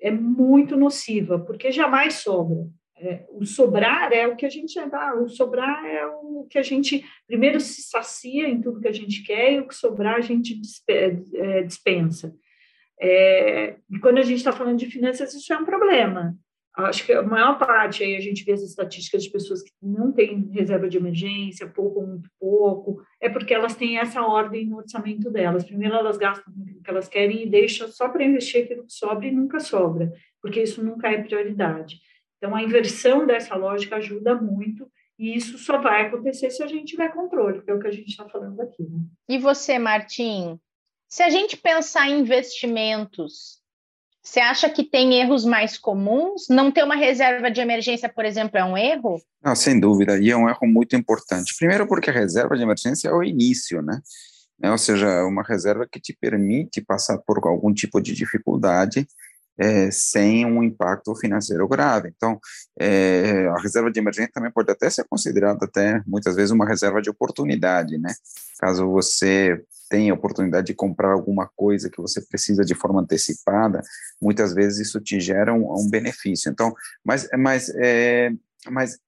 é 0.00 0.10
muito 0.10 0.76
nociva, 0.76 1.38
porque 1.38 1.70
jamais 1.70 2.14
sobra. 2.14 2.66
É, 3.00 3.26
o 3.30 3.46
sobrar 3.46 4.12
é 4.12 4.26
o 4.26 4.34
que 4.34 4.44
a 4.44 4.48
gente 4.48 4.74
dá, 4.88 5.14
o 5.14 5.28
sobrar 5.28 5.84
é 5.86 6.04
o 6.06 6.46
que 6.50 6.58
a 6.58 6.62
gente 6.62 7.04
primeiro 7.26 7.60
se 7.60 7.82
sacia 7.82 8.48
em 8.48 8.60
tudo 8.60 8.80
que 8.80 8.88
a 8.88 8.92
gente 8.92 9.22
quer 9.22 9.52
e 9.52 9.60
o 9.60 9.68
que 9.68 9.74
sobrar 9.74 10.16
a 10.16 10.20
gente 10.20 10.60
é, 10.88 11.62
dispensa. 11.62 12.34
É, 13.00 13.76
e 13.88 13.98
quando 14.00 14.18
a 14.18 14.22
gente 14.22 14.38
está 14.38 14.52
falando 14.52 14.78
de 14.78 14.86
finanças, 14.86 15.32
isso 15.32 15.52
é 15.52 15.56
um 15.56 15.64
problema. 15.64 16.36
Acho 16.74 17.04
que 17.04 17.12
a 17.12 17.22
maior 17.22 17.58
parte, 17.58 18.04
aí 18.04 18.14
a 18.14 18.20
gente 18.20 18.44
vê 18.44 18.52
as 18.52 18.62
estatísticas 18.62 19.24
de 19.24 19.30
pessoas 19.30 19.62
que 19.62 19.72
não 19.82 20.12
têm 20.12 20.48
reserva 20.52 20.88
de 20.88 20.96
emergência, 20.96 21.66
pouco 21.66 22.00
ou 22.00 22.06
muito 22.06 22.30
pouco, 22.38 23.02
é 23.20 23.28
porque 23.28 23.52
elas 23.52 23.74
têm 23.74 23.98
essa 23.98 24.22
ordem 24.22 24.66
no 24.66 24.76
orçamento 24.76 25.28
delas. 25.28 25.64
Primeiro 25.64 25.96
elas 25.96 26.16
gastam 26.16 26.52
o 26.54 26.82
que 26.82 26.88
elas 26.88 27.08
querem 27.08 27.42
e 27.42 27.50
deixam 27.50 27.88
só 27.88 28.08
para 28.08 28.24
investir 28.24 28.64
aquilo 28.64 28.86
que 28.86 28.92
sobra 28.92 29.26
e 29.26 29.32
nunca 29.32 29.58
sobra, 29.58 30.12
porque 30.40 30.62
isso 30.62 30.82
nunca 30.84 31.08
é 31.10 31.20
prioridade. 31.20 31.96
Então, 32.38 32.54
a 32.54 32.62
inversão 32.62 33.26
dessa 33.26 33.54
lógica 33.56 33.96
ajuda 33.96 34.34
muito, 34.34 34.90
e 35.18 35.36
isso 35.36 35.58
só 35.58 35.78
vai 35.78 36.06
acontecer 36.06 36.50
se 36.50 36.62
a 36.62 36.66
gente 36.66 36.86
tiver 36.86 37.12
controle, 37.12 37.60
que 37.62 37.70
é 37.70 37.74
o 37.74 37.80
que 37.80 37.88
a 37.88 37.92
gente 37.92 38.08
está 38.08 38.28
falando 38.28 38.60
aqui. 38.60 38.84
Né? 38.84 39.00
E 39.28 39.38
você, 39.38 39.78
Martim, 39.78 40.58
se 41.08 41.22
a 41.22 41.30
gente 41.30 41.56
pensar 41.56 42.08
em 42.08 42.20
investimentos, 42.20 43.58
você 44.22 44.40
acha 44.40 44.68
que 44.68 44.84
tem 44.84 45.14
erros 45.14 45.44
mais 45.44 45.76
comuns? 45.76 46.48
Não 46.48 46.70
ter 46.70 46.84
uma 46.84 46.94
reserva 46.94 47.50
de 47.50 47.60
emergência, 47.60 48.08
por 48.08 48.24
exemplo, 48.24 48.58
é 48.58 48.64
um 48.64 48.76
erro? 48.76 49.20
Não, 49.42 49.56
sem 49.56 49.80
dúvida, 49.80 50.18
e 50.18 50.30
é 50.30 50.36
um 50.36 50.48
erro 50.48 50.66
muito 50.66 50.94
importante. 50.94 51.56
Primeiro 51.58 51.88
porque 51.88 52.10
a 52.10 52.12
reserva 52.12 52.56
de 52.56 52.62
emergência 52.62 53.08
é 53.08 53.12
o 53.12 53.24
início, 53.24 53.82
né? 53.82 54.00
né? 54.58 54.70
ou 54.70 54.78
seja, 54.78 55.24
uma 55.24 55.42
reserva 55.42 55.88
que 55.90 55.98
te 55.98 56.16
permite 56.20 56.80
passar 56.80 57.18
por 57.18 57.38
algum 57.44 57.72
tipo 57.72 58.00
de 58.00 58.14
dificuldade 58.14 59.08
é, 59.58 59.90
sem 59.90 60.46
um 60.46 60.62
impacto 60.62 61.14
financeiro 61.16 61.66
grave. 61.66 62.12
Então, 62.16 62.38
é, 62.78 63.48
a 63.48 63.60
reserva 63.60 63.90
de 63.90 63.98
emergência 63.98 64.30
também 64.32 64.52
pode 64.52 64.70
até 64.70 64.88
ser 64.88 65.04
considerada 65.08 65.64
até 65.64 66.00
muitas 66.06 66.36
vezes 66.36 66.50
uma 66.50 66.66
reserva 66.66 67.02
de 67.02 67.10
oportunidade, 67.10 67.98
né? 67.98 68.14
Caso 68.58 68.88
você 68.88 69.60
tenha 69.90 70.12
a 70.12 70.14
oportunidade 70.14 70.68
de 70.68 70.74
comprar 70.74 71.12
alguma 71.12 71.48
coisa 71.56 71.90
que 71.90 72.00
você 72.00 72.20
precisa 72.20 72.64
de 72.64 72.74
forma 72.74 73.00
antecipada, 73.00 73.82
muitas 74.20 74.52
vezes 74.54 74.88
isso 74.88 75.00
te 75.00 75.18
gera 75.18 75.52
um, 75.52 75.72
um 75.72 75.88
benefício. 75.88 76.50
Então, 76.50 76.74
mas, 77.04 77.26
mas, 77.36 77.70
é, 77.76 78.30
mas 78.70 78.98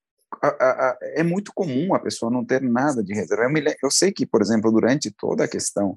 a, 0.43 0.49
a, 0.49 0.99
é 1.03 1.23
muito 1.23 1.53
comum 1.53 1.95
a 1.95 1.99
pessoa 1.99 2.31
não 2.31 2.45
ter 2.45 2.63
nada 2.63 3.03
de 3.03 3.13
reserva. 3.13 3.45
Eu, 3.45 3.51
me, 3.51 3.63
eu, 3.83 3.91
sei 3.91 4.13
que, 4.13 4.25
por 4.25 4.41
exemplo, 4.41 4.71
durante 4.71 5.11
toda 5.11 5.45
a 5.45 5.49
questão 5.49 5.95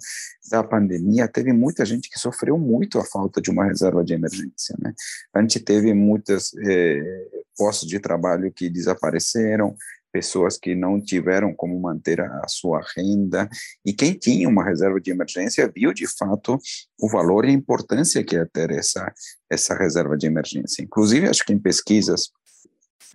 da 0.50 0.64
pandemia, 0.64 1.28
teve 1.28 1.54
muita 1.54 1.86
gente 1.86 2.10
que 2.10 2.20
sofreu 2.20 2.58
muito 2.58 3.00
a 3.00 3.06
falta 3.06 3.42
de 3.42 3.50
uma 3.50 3.66
reserva 3.66 4.04
de 4.04 4.14
emergência. 4.14 4.76
Né? 4.80 4.94
A 5.34 5.42
gente 5.42 5.60
teve 5.60 5.94
muitos 5.94 6.54
eh, 6.66 7.28
postos 7.58 7.88
de 7.88 8.00
trabalho 8.00 8.52
que 8.52 8.70
desapareceram, 8.70 9.76
pessoas 10.12 10.60
que 10.60 10.76
não 10.76 11.02
tiveram 11.02 11.56
como 11.56 11.80
manter 11.80 12.22
a 12.22 12.48
sua 12.48 12.82
renda, 12.96 13.50
e 13.84 13.92
quem 13.92 14.14
tinha 14.14 14.48
uma 14.48 14.64
reserva 14.64 15.02
de 15.02 15.10
emergência 15.10 15.72
viu 15.74 15.92
de 15.92 16.06
fato 16.06 16.60
o 17.00 17.10
valor 17.10 17.46
e 17.46 17.50
a 17.50 17.52
importância 17.52 18.24
que 18.24 18.36
é 18.36 18.46
ter 18.46 18.70
essa, 18.72 19.12
essa 19.50 19.76
reserva 19.76 20.16
de 20.16 20.28
emergência. 20.28 20.84
Inclusive, 20.84 21.28
acho 21.28 21.44
que 21.44 21.52
em 21.52 21.60
pesquisas 21.60 22.30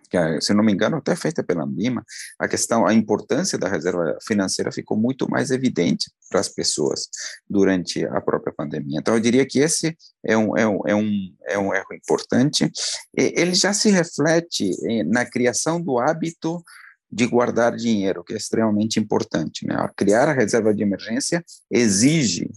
que, 0.08 0.40
se 0.40 0.54
não 0.54 0.64
me 0.64 0.72
engano, 0.72 0.96
até 0.96 1.14
feita 1.14 1.42
pela 1.42 1.64
Ambima, 1.64 2.04
a 2.38 2.48
questão, 2.48 2.86
a 2.86 2.94
importância 2.94 3.58
da 3.58 3.68
reserva 3.68 4.16
financeira 4.26 4.72
ficou 4.72 4.96
muito 4.96 5.28
mais 5.30 5.50
evidente 5.50 6.10
para 6.30 6.40
as 6.40 6.48
pessoas 6.48 7.08
durante 7.48 8.04
a 8.06 8.20
própria 8.20 8.52
pandemia. 8.52 8.98
Então, 8.98 9.14
eu 9.14 9.20
diria 9.20 9.46
que 9.46 9.58
esse 9.58 9.96
é 10.24 10.36
um, 10.36 10.56
é 10.56 10.66
um, 10.66 10.80
é 10.86 10.94
um, 10.94 11.34
é 11.46 11.58
um 11.58 11.74
erro 11.74 11.94
importante. 11.94 12.70
Ele 13.14 13.54
já 13.54 13.72
se 13.72 13.90
reflete 13.90 14.70
na 15.06 15.24
criação 15.24 15.80
do 15.80 15.98
hábito 15.98 16.62
de 17.10 17.26
guardar 17.26 17.74
dinheiro, 17.74 18.22
que 18.22 18.34
é 18.34 18.36
extremamente 18.36 19.00
importante. 19.00 19.66
Né? 19.66 19.74
Criar 19.96 20.28
a 20.28 20.32
reserva 20.32 20.74
de 20.74 20.82
emergência 20.82 21.42
exige, 21.70 22.50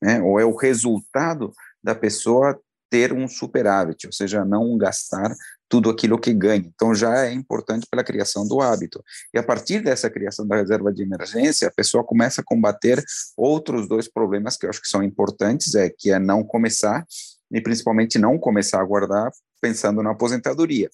né, 0.00 0.20
ou 0.22 0.38
é 0.38 0.44
o 0.44 0.56
resultado 0.56 1.52
da 1.82 1.94
pessoa 1.94 2.58
ter 2.90 3.12
um 3.12 3.28
superávit, 3.28 4.06
ou 4.06 4.12
seja, 4.12 4.44
não 4.44 4.76
gastar 4.76 5.32
tudo 5.68 5.88
aquilo 5.88 6.18
que 6.18 6.34
ganha. 6.34 6.66
Então, 6.66 6.92
já 6.92 7.26
é 7.26 7.32
importante 7.32 7.86
pela 7.88 8.02
criação 8.02 8.46
do 8.46 8.60
hábito. 8.60 9.02
E 9.32 9.38
a 9.38 9.42
partir 9.42 9.80
dessa 9.80 10.10
criação 10.10 10.46
da 10.46 10.56
reserva 10.56 10.92
de 10.92 11.02
emergência, 11.02 11.68
a 11.68 11.70
pessoa 11.70 12.02
começa 12.02 12.40
a 12.40 12.44
combater 12.44 13.02
outros 13.36 13.88
dois 13.88 14.08
problemas 14.08 14.56
que 14.56 14.66
eu 14.66 14.70
acho 14.70 14.82
que 14.82 14.88
são 14.88 15.02
importantes, 15.02 15.76
é 15.76 15.88
que 15.88 16.10
é 16.10 16.18
não 16.18 16.42
começar, 16.42 17.06
e 17.52 17.60
principalmente 17.60 18.18
não 18.18 18.36
começar 18.36 18.80
a 18.80 18.84
guardar 18.84 19.30
pensando 19.60 20.02
na 20.02 20.10
aposentadoria. 20.10 20.90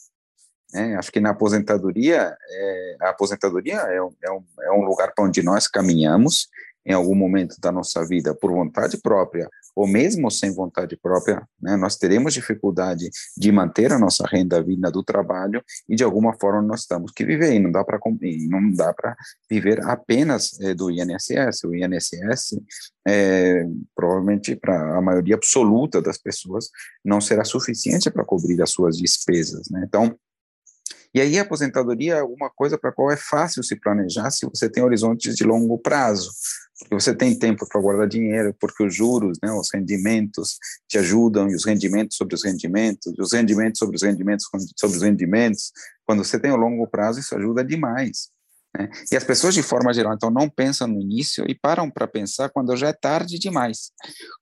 É, 0.75 0.97
acho 0.97 1.13
que 1.13 1.21
na 1.21 1.31
aposentadoria, 1.31 2.37
é, 2.49 2.97
a 3.01 3.11
aposentadoria 3.11 3.77
é 3.77 4.03
um, 4.03 4.13
é 4.23 4.31
um, 4.31 4.45
é 4.63 4.73
um 4.73 4.85
lugar 4.85 5.13
para 5.15 5.25
onde 5.25 5.43
nós 5.43 5.69
caminhamos 5.69 6.49
em 6.87 6.93
algum 6.93 7.15
momento 7.15 7.57
da 7.61 7.73
nossa 7.73 8.07
vida 8.07 8.35
por 8.35 8.53
vontade 8.53 8.97
própria 8.99 9.51
ou 9.77 9.87
mesmo 9.87 10.31
sem 10.31 10.55
vontade 10.55 10.97
própria, 10.97 11.47
né, 11.61 11.77
nós 11.77 11.97
teremos 11.97 12.33
dificuldade 12.33 13.11
de 13.37 13.53
manter 13.53 13.93
a 13.93 13.99
nossa 13.99 14.25
renda 14.27 14.63
vinda 14.63 14.91
do 14.91 15.03
trabalho 15.03 15.63
e 15.87 15.95
de 15.95 16.03
alguma 16.03 16.33
forma 16.33 16.63
nós 16.63 16.81
estamos 16.81 17.13
que 17.13 17.27
viver 17.27 17.53
e 17.53 17.59
não 17.59 17.71
dá 17.71 17.85
para 17.85 18.01
não 18.49 18.71
dá 18.71 18.95
para 18.95 19.15
viver 19.51 19.85
apenas 19.85 20.59
é, 20.61 20.73
do 20.73 20.91
INSS. 20.91 21.65
O 21.65 21.75
INSS 21.75 22.59
é, 23.07 23.67
provavelmente 23.95 24.57
para 24.57 24.97
a 24.97 25.03
maioria 25.03 25.35
absoluta 25.35 26.01
das 26.01 26.17
pessoas 26.17 26.71
não 27.05 27.21
será 27.21 27.45
suficiente 27.45 28.11
para 28.11 28.25
cobrir 28.25 28.63
as 28.63 28.71
suas 28.71 28.97
despesas, 28.97 29.69
né? 29.71 29.85
Então 29.87 30.17
e 31.15 31.21
aí 31.21 31.39
a 31.39 31.43
aposentadoria 31.43 32.17
é 32.17 32.23
uma 32.23 32.51
coisa 32.51 32.77
para 32.77 32.93
qual 32.93 33.11
é 33.11 33.17
fácil 33.17 33.63
se 33.63 33.77
planejar 33.77 34.31
se 34.31 34.45
você 34.47 34.69
tem 34.69 34.83
horizontes 34.83 35.35
de 35.35 35.45
longo 35.45 35.79
prazo 35.79 36.31
porque 36.79 36.95
você 36.95 37.15
tem 37.15 37.39
tempo 37.39 37.67
para 37.67 37.81
guardar 37.81 38.09
dinheiro, 38.09 38.55
porque 38.61 38.85
os 38.85 38.95
juros, 38.95 39.39
né, 39.43 39.51
os 39.53 39.69
rendimentos 39.73 40.59
te 40.89 40.99
ajudam, 40.99 41.49
e 41.51 41.55
os 41.55 41.65
rendimentos 41.65 42.17
sobre 42.17 42.35
os 42.35 42.45
rendimentos, 42.45 43.13
e 43.17 43.21
os 43.21 43.33
rendimentos 43.33 43.79
sobre 43.79 43.97
os 43.97 44.03
rendimentos 44.03 44.47
sobre 44.77 44.97
os 44.97 45.03
rendimentos, 45.03 45.73
quando 46.05 46.23
você 46.23 46.39
tem 46.39 46.51
o 46.51 46.57
longo 46.57 46.87
prazo, 46.87 47.21
isso 47.21 47.35
ajuda 47.35 47.65
demais. 47.65 48.31
Né? 48.77 48.91
E 49.11 49.17
as 49.17 49.25
pessoas, 49.25 49.55
de 49.55 49.63
forma 49.63 49.93
geral, 49.93 50.15
então, 50.15 50.31
não 50.31 50.49
pensam 50.49 50.87
no 50.87 51.01
início 51.01 51.45
e 51.49 51.55
param 51.55 51.91
para 51.91 52.07
pensar 52.07 52.51
quando 52.51 52.77
já 52.77 52.89
é 52.89 52.93
tarde 52.93 53.39
demais, 53.39 53.91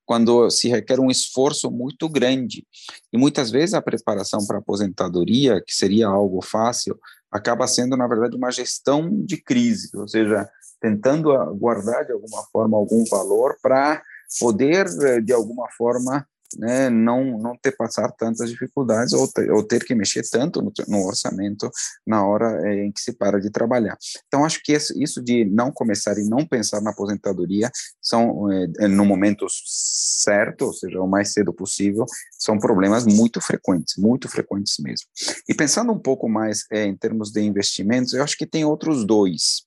quando 0.04 0.50
se 0.50 0.68
requer 0.68 0.98
um 0.98 1.10
esforço 1.10 1.70
muito 1.70 2.08
grande. 2.08 2.66
E 3.12 3.18
muitas 3.18 3.50
vezes 3.50 3.74
a 3.74 3.82
preparação 3.82 4.44
para 4.46 4.56
a 4.56 4.60
aposentadoria, 4.60 5.62
que 5.64 5.74
seria 5.74 6.08
algo 6.08 6.42
fácil, 6.42 6.98
acaba 7.34 7.66
sendo, 7.66 7.96
na 7.96 8.06
verdade, 8.06 8.36
uma 8.36 8.52
gestão 8.52 9.10
de 9.10 9.36
crise, 9.36 9.90
ou 9.96 10.06
seja, 10.06 10.48
tentando 10.80 11.34
guardar 11.56 12.04
de 12.04 12.12
alguma 12.12 12.44
forma 12.52 12.76
algum 12.76 13.04
valor 13.10 13.56
para 13.60 14.00
poder, 14.38 14.86
eh, 15.02 15.20
de 15.20 15.32
alguma 15.32 15.66
forma, 15.76 16.24
né, 16.56 16.88
não, 16.90 17.38
não 17.38 17.56
ter 17.56 17.72
passar 17.72 18.10
tantas 18.12 18.50
dificuldades 18.50 19.12
ou 19.12 19.26
ter, 19.28 19.50
ou 19.50 19.62
ter 19.62 19.84
que 19.84 19.94
mexer 19.94 20.22
tanto 20.30 20.62
no, 20.62 20.72
no, 20.88 21.06
orçamento 21.06 21.70
na 22.06 22.24
hora 22.24 22.60
é, 22.68 22.84
em 22.84 22.92
que 22.92 23.00
se 23.00 23.12
para 23.12 23.40
de 23.40 23.50
trabalhar. 23.50 23.96
Então, 24.26 24.44
acho 24.44 24.60
que 24.62 24.72
isso 24.72 25.22
de 25.22 25.44
não 25.44 25.70
começar 25.70 26.16
e 26.18 26.28
não 26.28 26.46
pensar 26.46 26.80
na 26.80 26.90
aposentadoria 26.90 27.70
são, 28.00 28.50
é, 28.52 28.88
no 28.88 29.04
momento 29.04 29.46
certo, 29.64 30.66
ou 30.66 30.72
seja, 30.72 31.00
o 31.00 31.08
mais 31.08 31.32
cedo 31.32 31.52
possível, 31.52 32.04
são 32.38 32.58
problemas 32.58 33.04
muito 33.06 33.40
frequentes, 33.40 33.96
muito 33.96 34.28
frequentes 34.28 34.76
mesmo. 34.78 35.06
E 35.48 35.54
pensando 35.54 35.92
um 35.92 35.98
pouco 35.98 36.28
mais 36.28 36.64
é, 36.70 36.84
em 36.84 36.96
termos 36.96 37.30
de 37.30 37.40
investimentos, 37.40 38.12
eu 38.12 38.22
acho 38.22 38.36
que 38.36 38.46
tem 38.46 38.64
outros 38.64 39.04
dois 39.04 39.64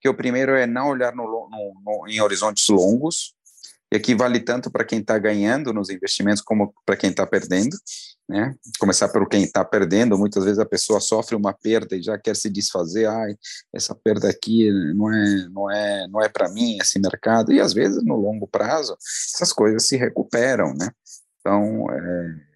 que 0.00 0.08
o 0.08 0.14
primeiro 0.14 0.52
é 0.52 0.66
não 0.66 0.88
olhar 0.88 1.14
no, 1.14 1.24
no, 1.24 1.74
no, 1.84 2.08
em 2.08 2.20
horizontes 2.20 2.68
longos, 2.68 3.34
e 3.92 3.96
aqui 3.96 4.14
vale 4.14 4.40
tanto 4.40 4.70
para 4.70 4.84
quem 4.84 5.00
está 5.00 5.18
ganhando 5.18 5.72
nos 5.72 5.88
investimentos 5.88 6.42
como 6.42 6.74
para 6.84 6.96
quem 6.96 7.10
está 7.10 7.26
perdendo, 7.26 7.76
né? 8.28 8.54
Começar 8.78 9.08
pelo 9.08 9.26
quem 9.26 9.42
está 9.42 9.64
perdendo, 9.64 10.18
muitas 10.18 10.44
vezes 10.44 10.58
a 10.58 10.66
pessoa 10.66 11.00
sofre 11.00 11.34
uma 11.34 11.54
perda 11.54 11.96
e 11.96 12.02
já 12.02 12.18
quer 12.18 12.36
se 12.36 12.50
desfazer, 12.50 13.06
ai, 13.06 13.34
essa 13.72 13.94
perda 13.94 14.28
aqui 14.28 14.70
não 14.94 15.12
é, 15.12 15.48
não 15.48 15.70
é, 15.70 16.08
não 16.08 16.22
é 16.22 16.28
para 16.28 16.50
mim 16.50 16.76
esse 16.78 16.98
mercado, 16.98 17.52
e 17.52 17.60
às 17.60 17.72
vezes 17.72 18.04
no 18.04 18.16
longo 18.16 18.46
prazo 18.46 18.96
essas 19.34 19.52
coisas 19.52 19.86
se 19.86 19.96
recuperam, 19.96 20.74
né? 20.74 20.90
Então, 21.40 21.86
é, 21.90 22.48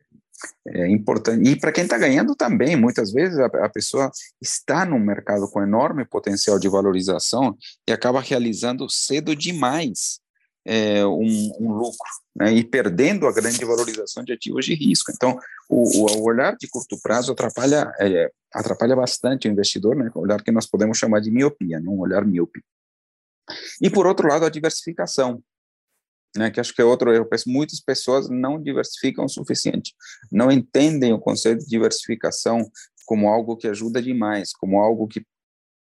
é 0.66 0.88
importante. 0.90 1.48
E 1.48 1.56
para 1.56 1.72
quem 1.72 1.84
está 1.84 1.96
ganhando 1.96 2.34
também, 2.34 2.76
muitas 2.76 3.12
vezes 3.12 3.38
a, 3.38 3.46
a, 3.46 3.68
pessoa 3.68 4.10
está 4.40 4.84
num 4.84 4.98
mercado 4.98 5.48
com 5.50 5.62
enorme 5.62 6.04
potencial 6.04 6.58
de 6.58 6.68
valorização 6.68 7.56
e 7.88 7.92
acaba 7.92 8.20
realizando 8.20 8.88
cedo 8.90 9.34
demais 9.34 10.20
é, 10.64 11.04
um, 11.04 11.52
um, 11.60 11.72
lucro, 11.72 12.08
né, 12.36 12.52
e 12.52 12.64
perdendo 12.64 13.26
a 13.26 13.32
grande 13.32 13.64
valorização 13.64 14.24
de 14.24 14.32
ativos 14.32 14.64
de 14.64 14.74
risco. 14.74 15.12
Então, 15.12 15.38
o, 15.68 16.18
o 16.18 16.24
olhar 16.24 16.56
de 16.56 16.68
curto 16.68 17.00
prazo 17.02 17.32
atrapalha, 17.32 17.92
é, 18.00 18.30
atrapalha 18.52 18.94
bastante 18.94 19.48
o 19.48 19.50
investidor, 19.50 19.96
né, 19.96 20.10
o 20.14 20.20
olhar 20.20 20.42
que 20.42 20.52
nós 20.52 20.66
podemos 20.66 20.98
chamar 20.98 21.20
de 21.20 21.30
miopia, 21.30 21.80
né, 21.80 21.88
um 21.88 22.00
olhar 22.00 22.24
míope. 22.24 22.62
E, 23.80 23.90
por 23.90 24.06
outro 24.06 24.28
lado, 24.28 24.44
a 24.44 24.50
diversificação 24.50 25.42
né, 26.36 26.50
que 26.50 26.60
acho 26.60 26.74
que 26.74 26.80
é 26.80 26.84
outro 26.84 27.12
erro. 27.12 27.28
Muitas 27.46 27.80
pessoas 27.80 28.28
não 28.28 28.60
diversificam 28.60 29.24
o 29.24 29.28
suficiente, 29.28 29.94
não 30.30 30.50
entendem 30.50 31.12
o 31.12 31.18
conceito 31.18 31.60
de 31.60 31.68
diversificação 31.68 32.70
como 33.04 33.28
algo 33.28 33.56
que 33.56 33.68
ajuda 33.68 34.00
demais, 34.00 34.52
como 34.52 34.80
algo 34.80 35.06
que, 35.06 35.24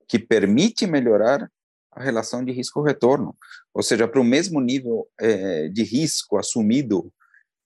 que 0.06 0.18
permite 0.18 0.86
melhorar 0.86 1.50
a 1.92 2.02
relação 2.02 2.44
de 2.44 2.52
risco-retorno. 2.52 3.36
Ou 3.74 3.82
seja, 3.82 4.06
para 4.06 4.20
o 4.20 4.24
mesmo 4.24 4.60
nível 4.60 5.08
é, 5.20 5.68
de 5.68 5.82
risco 5.82 6.36
assumido, 6.36 7.12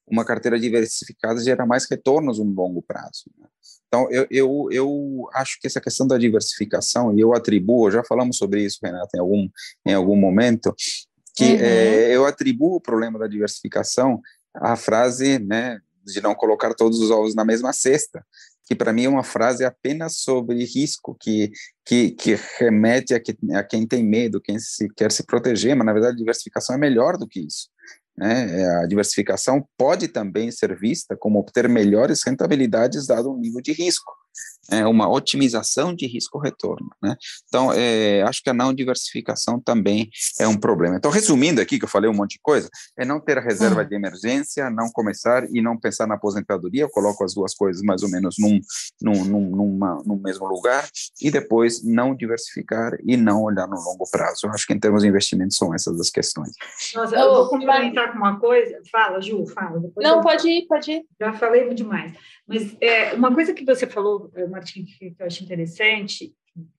uma 0.06 0.24
carteira 0.24 0.58
diversificada 0.58 1.42
gera 1.42 1.64
mais 1.64 1.88
retornos 1.88 2.38
no 2.38 2.44
longo 2.44 2.82
prazo. 2.82 3.30
Né? 3.38 3.46
Então, 3.86 4.10
eu, 4.10 4.26
eu, 4.30 4.68
eu 4.70 5.28
acho 5.34 5.60
que 5.60 5.66
essa 5.66 5.80
questão 5.80 6.06
da 6.06 6.18
diversificação, 6.18 7.16
e 7.16 7.20
eu 7.20 7.34
atribuo, 7.34 7.90
já 7.90 8.02
falamos 8.04 8.36
sobre 8.36 8.64
isso, 8.64 8.78
Renata, 8.82 9.10
em 9.16 9.20
algum, 9.20 9.48
em 9.86 9.94
algum 9.94 10.16
momento, 10.16 10.74
que 11.34 11.44
uhum. 11.44 11.60
é, 11.60 12.16
eu 12.16 12.26
atribuo 12.26 12.76
o 12.76 12.80
problema 12.80 13.18
da 13.18 13.26
diversificação 13.26 14.20
à 14.54 14.76
frase, 14.76 15.38
né, 15.38 15.80
de 16.04 16.20
não 16.20 16.34
colocar 16.34 16.74
todos 16.74 17.00
os 17.00 17.10
ovos 17.10 17.34
na 17.34 17.44
mesma 17.44 17.72
cesta, 17.72 18.24
que 18.72 18.76
para 18.76 18.92
mim 18.92 19.04
é 19.04 19.08
uma 19.08 19.22
frase 19.22 19.64
apenas 19.64 20.16
sobre 20.16 20.64
risco, 20.64 21.14
que, 21.20 21.52
que, 21.84 22.10
que 22.12 22.38
remete 22.58 23.12
a, 23.12 23.20
que, 23.20 23.36
a 23.54 23.62
quem 23.62 23.86
tem 23.86 24.02
medo, 24.02 24.40
quem 24.40 24.58
se, 24.58 24.88
quer 24.96 25.12
se 25.12 25.24
proteger, 25.24 25.76
mas 25.76 25.84
na 25.84 25.92
verdade 25.92 26.14
a 26.14 26.18
diversificação 26.18 26.74
é 26.74 26.78
melhor 26.78 27.18
do 27.18 27.28
que 27.28 27.40
isso. 27.40 27.68
Né? 28.16 28.60
É, 28.60 28.76
a 28.82 28.86
diversificação 28.86 29.66
pode 29.76 30.08
também 30.08 30.50
ser 30.50 30.74
vista 30.78 31.14
como 31.14 31.38
obter 31.38 31.68
melhores 31.68 32.22
rentabilidades 32.24 33.06
dado 33.06 33.30
um 33.30 33.38
nível 33.38 33.60
de 33.60 33.72
risco. 33.72 34.10
É 34.70 34.86
uma 34.86 35.08
otimização 35.08 35.94
de 35.94 36.06
risco-retorno. 36.06 36.90
Né? 37.02 37.16
Então, 37.48 37.72
é, 37.72 38.22
acho 38.22 38.42
que 38.42 38.50
a 38.50 38.54
não 38.54 38.72
diversificação 38.72 39.60
também 39.60 40.10
é 40.38 40.46
um 40.46 40.56
problema. 40.56 40.96
Então, 40.96 41.10
resumindo 41.10 41.60
aqui, 41.60 41.78
que 41.78 41.84
eu 41.84 41.88
falei 41.88 42.08
um 42.10 42.14
monte 42.14 42.32
de 42.32 42.40
coisa, 42.42 42.68
é 42.96 43.04
não 43.04 43.20
ter 43.20 43.38
a 43.38 43.40
reserva 43.40 43.84
de 43.84 43.94
emergência, 43.94 44.70
não 44.70 44.90
começar 44.90 45.44
e 45.50 45.60
não 45.60 45.78
pensar 45.78 46.06
na 46.06 46.14
aposentadoria, 46.14 46.82
eu 46.82 46.90
coloco 46.90 47.24
as 47.24 47.34
duas 47.34 47.54
coisas 47.54 47.82
mais 47.82 48.02
ou 48.02 48.10
menos 48.10 48.36
num, 48.38 48.60
num, 49.00 49.24
num, 49.24 49.56
numa, 49.56 50.02
num 50.04 50.16
mesmo 50.16 50.46
lugar, 50.46 50.88
e 51.20 51.30
depois 51.30 51.82
não 51.84 52.14
diversificar 52.14 52.92
e 53.04 53.16
não 53.16 53.42
olhar 53.42 53.66
no 53.66 53.76
longo 53.76 54.08
prazo. 54.10 54.46
Eu 54.46 54.50
acho 54.50 54.66
que 54.66 54.72
em 54.72 54.78
termos 54.78 55.02
de 55.02 55.08
investimento 55.08 55.54
são 55.54 55.74
essas 55.74 55.98
as 56.00 56.10
questões. 56.10 56.52
Nossa, 56.94 57.16
eu 57.16 57.34
vou 57.34 57.48
complementar 57.48 58.12
com 58.12 58.18
uma 58.18 58.38
coisa. 58.38 58.80
Fala, 58.90 59.20
Ju, 59.20 59.46
fala. 59.46 59.80
não, 59.96 60.16
eu... 60.16 60.20
pode 60.20 60.48
ir, 60.48 60.66
pode 60.66 60.90
ir. 60.90 61.04
Já 61.20 61.32
falei 61.32 61.72
demais. 61.74 62.12
Mas 62.46 62.76
é, 62.80 63.14
uma 63.14 63.32
coisa 63.32 63.52
que 63.54 63.64
você 63.64 63.86
falou, 63.86 64.30
eh, 64.34 64.46
Martim, 64.52 64.84
que 64.84 65.14
eu 65.18 65.26
acho 65.26 65.42
interessante 65.42 66.32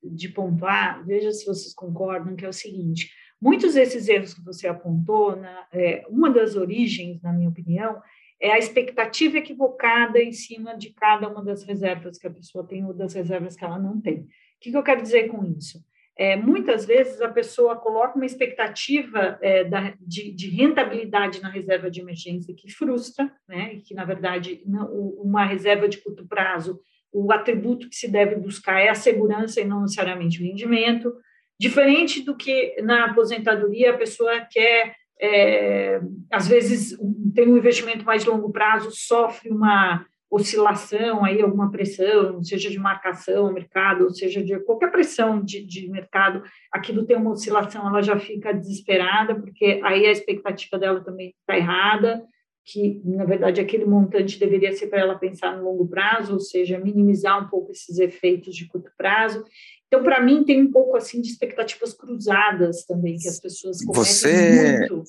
de 0.03 0.29
pontuar, 0.29 1.03
veja 1.05 1.31
se 1.31 1.45
vocês 1.45 1.73
concordam, 1.73 2.35
que 2.35 2.45
é 2.45 2.49
o 2.49 2.53
seguinte: 2.53 3.11
muitos 3.41 3.73
desses 3.73 4.07
erros 4.07 4.33
que 4.33 4.43
você 4.43 4.67
apontou, 4.67 5.35
né, 5.35 5.65
é, 5.73 6.05
uma 6.07 6.29
das 6.29 6.55
origens, 6.55 7.21
na 7.21 7.33
minha 7.33 7.49
opinião, 7.49 8.01
é 8.39 8.51
a 8.51 8.57
expectativa 8.57 9.37
equivocada 9.37 10.21
em 10.21 10.31
cima 10.31 10.77
de 10.77 10.93
cada 10.93 11.27
uma 11.27 11.43
das 11.43 11.63
reservas 11.63 12.17
que 12.17 12.27
a 12.27 12.31
pessoa 12.31 12.65
tem 12.67 12.85
ou 12.85 12.93
das 12.93 13.13
reservas 13.13 13.55
que 13.55 13.63
ela 13.63 13.79
não 13.79 13.99
tem. 13.99 14.19
O 14.19 14.27
que, 14.59 14.71
que 14.71 14.77
eu 14.77 14.83
quero 14.83 15.01
dizer 15.01 15.29
com 15.29 15.43
isso? 15.45 15.83
É, 16.15 16.35
muitas 16.35 16.85
vezes 16.85 17.21
a 17.21 17.29
pessoa 17.29 17.75
coloca 17.75 18.15
uma 18.15 18.25
expectativa 18.25 19.39
é, 19.41 19.63
da, 19.63 19.95
de, 19.99 20.31
de, 20.31 20.49
rentabilidade 20.49 21.41
na 21.41 21.49
reserva 21.49 21.89
de 21.89 22.01
emergência 22.01 22.53
que 22.53 22.71
frustra, 22.71 23.31
né, 23.47 23.79
que, 23.83 23.95
na 23.95 24.05
verdade, 24.05 24.61
não, 24.65 24.93
uma 24.93 25.43
reserva 25.43 25.89
de 25.89 25.97
curto 25.97 26.27
prazo, 26.27 26.79
o 27.13 27.31
atributo 27.31 27.87
que 27.87 27.95
se 27.95 28.11
deve 28.11 28.35
buscar 28.35 28.79
é 28.79 28.89
a 28.89 28.95
segurança 28.95 29.61
e 29.61 29.65
não 29.65 29.81
necessariamente 29.81 30.41
o 30.41 30.45
rendimento, 30.45 31.13
diferente 31.59 32.21
do 32.21 32.35
que 32.35 32.81
na 32.81 33.05
aposentadoria 33.05 33.91
a 33.91 33.97
pessoa 33.97 34.41
quer, 34.51 34.95
é, 35.21 36.01
às 36.31 36.47
vezes, 36.47 36.97
tem 37.33 37.47
um 37.47 37.57
investimento 37.57 38.03
mais 38.03 38.25
longo 38.25 38.51
prazo, 38.51 38.89
sofre 38.91 39.49
uma 39.49 40.05
oscilação, 40.29 41.23
aí 41.23 41.41
alguma 41.41 41.71
pressão, 41.71 42.41
seja 42.43 42.67
de 42.67 42.79
marcação 42.79 43.53
mercado, 43.53 44.09
seja 44.09 44.43
de 44.43 44.59
qualquer 44.61 44.91
pressão 44.91 45.39
de, 45.39 45.63
de 45.63 45.87
mercado, 45.89 46.41
aquilo 46.71 47.05
tem 47.05 47.15
uma 47.15 47.31
oscilação, 47.31 47.87
ela 47.87 48.01
já 48.01 48.17
fica 48.17 48.51
desesperada, 48.51 49.35
porque 49.35 49.79
aí 49.83 50.07
a 50.07 50.11
expectativa 50.11 50.79
dela 50.79 51.03
também 51.03 51.35
está 51.39 51.55
errada, 51.55 52.23
que, 52.65 53.01
na 53.03 53.25
verdade, 53.25 53.59
aquele 53.59 53.85
montante 53.85 54.39
deveria 54.39 54.75
ser 54.75 54.87
para 54.87 55.01
ela 55.01 55.15
pensar 55.15 55.57
no 55.57 55.63
longo 55.63 55.87
prazo, 55.87 56.33
ou 56.33 56.39
seja, 56.39 56.79
minimizar 56.79 57.43
um 57.43 57.49
pouco 57.49 57.71
esses 57.71 57.97
efeitos 57.99 58.55
de 58.55 58.67
curto 58.67 58.91
prazo. 58.97 59.43
Então, 59.87 60.01
para 60.01 60.21
mim, 60.21 60.43
tem 60.43 60.61
um 60.61 60.71
pouco 60.71 60.95
assim 60.95 61.21
de 61.21 61.29
expectativas 61.29 61.93
cruzadas 61.93 62.85
também, 62.85 63.17
que 63.17 63.27
as 63.27 63.39
pessoas 63.39 63.83
cometem 63.83 64.03
Você... 64.05 64.79
muito. 64.79 65.03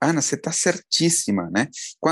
Ana, 0.00 0.22
você 0.22 0.36
está 0.36 0.52
certíssima, 0.52 1.50
né? 1.50 1.68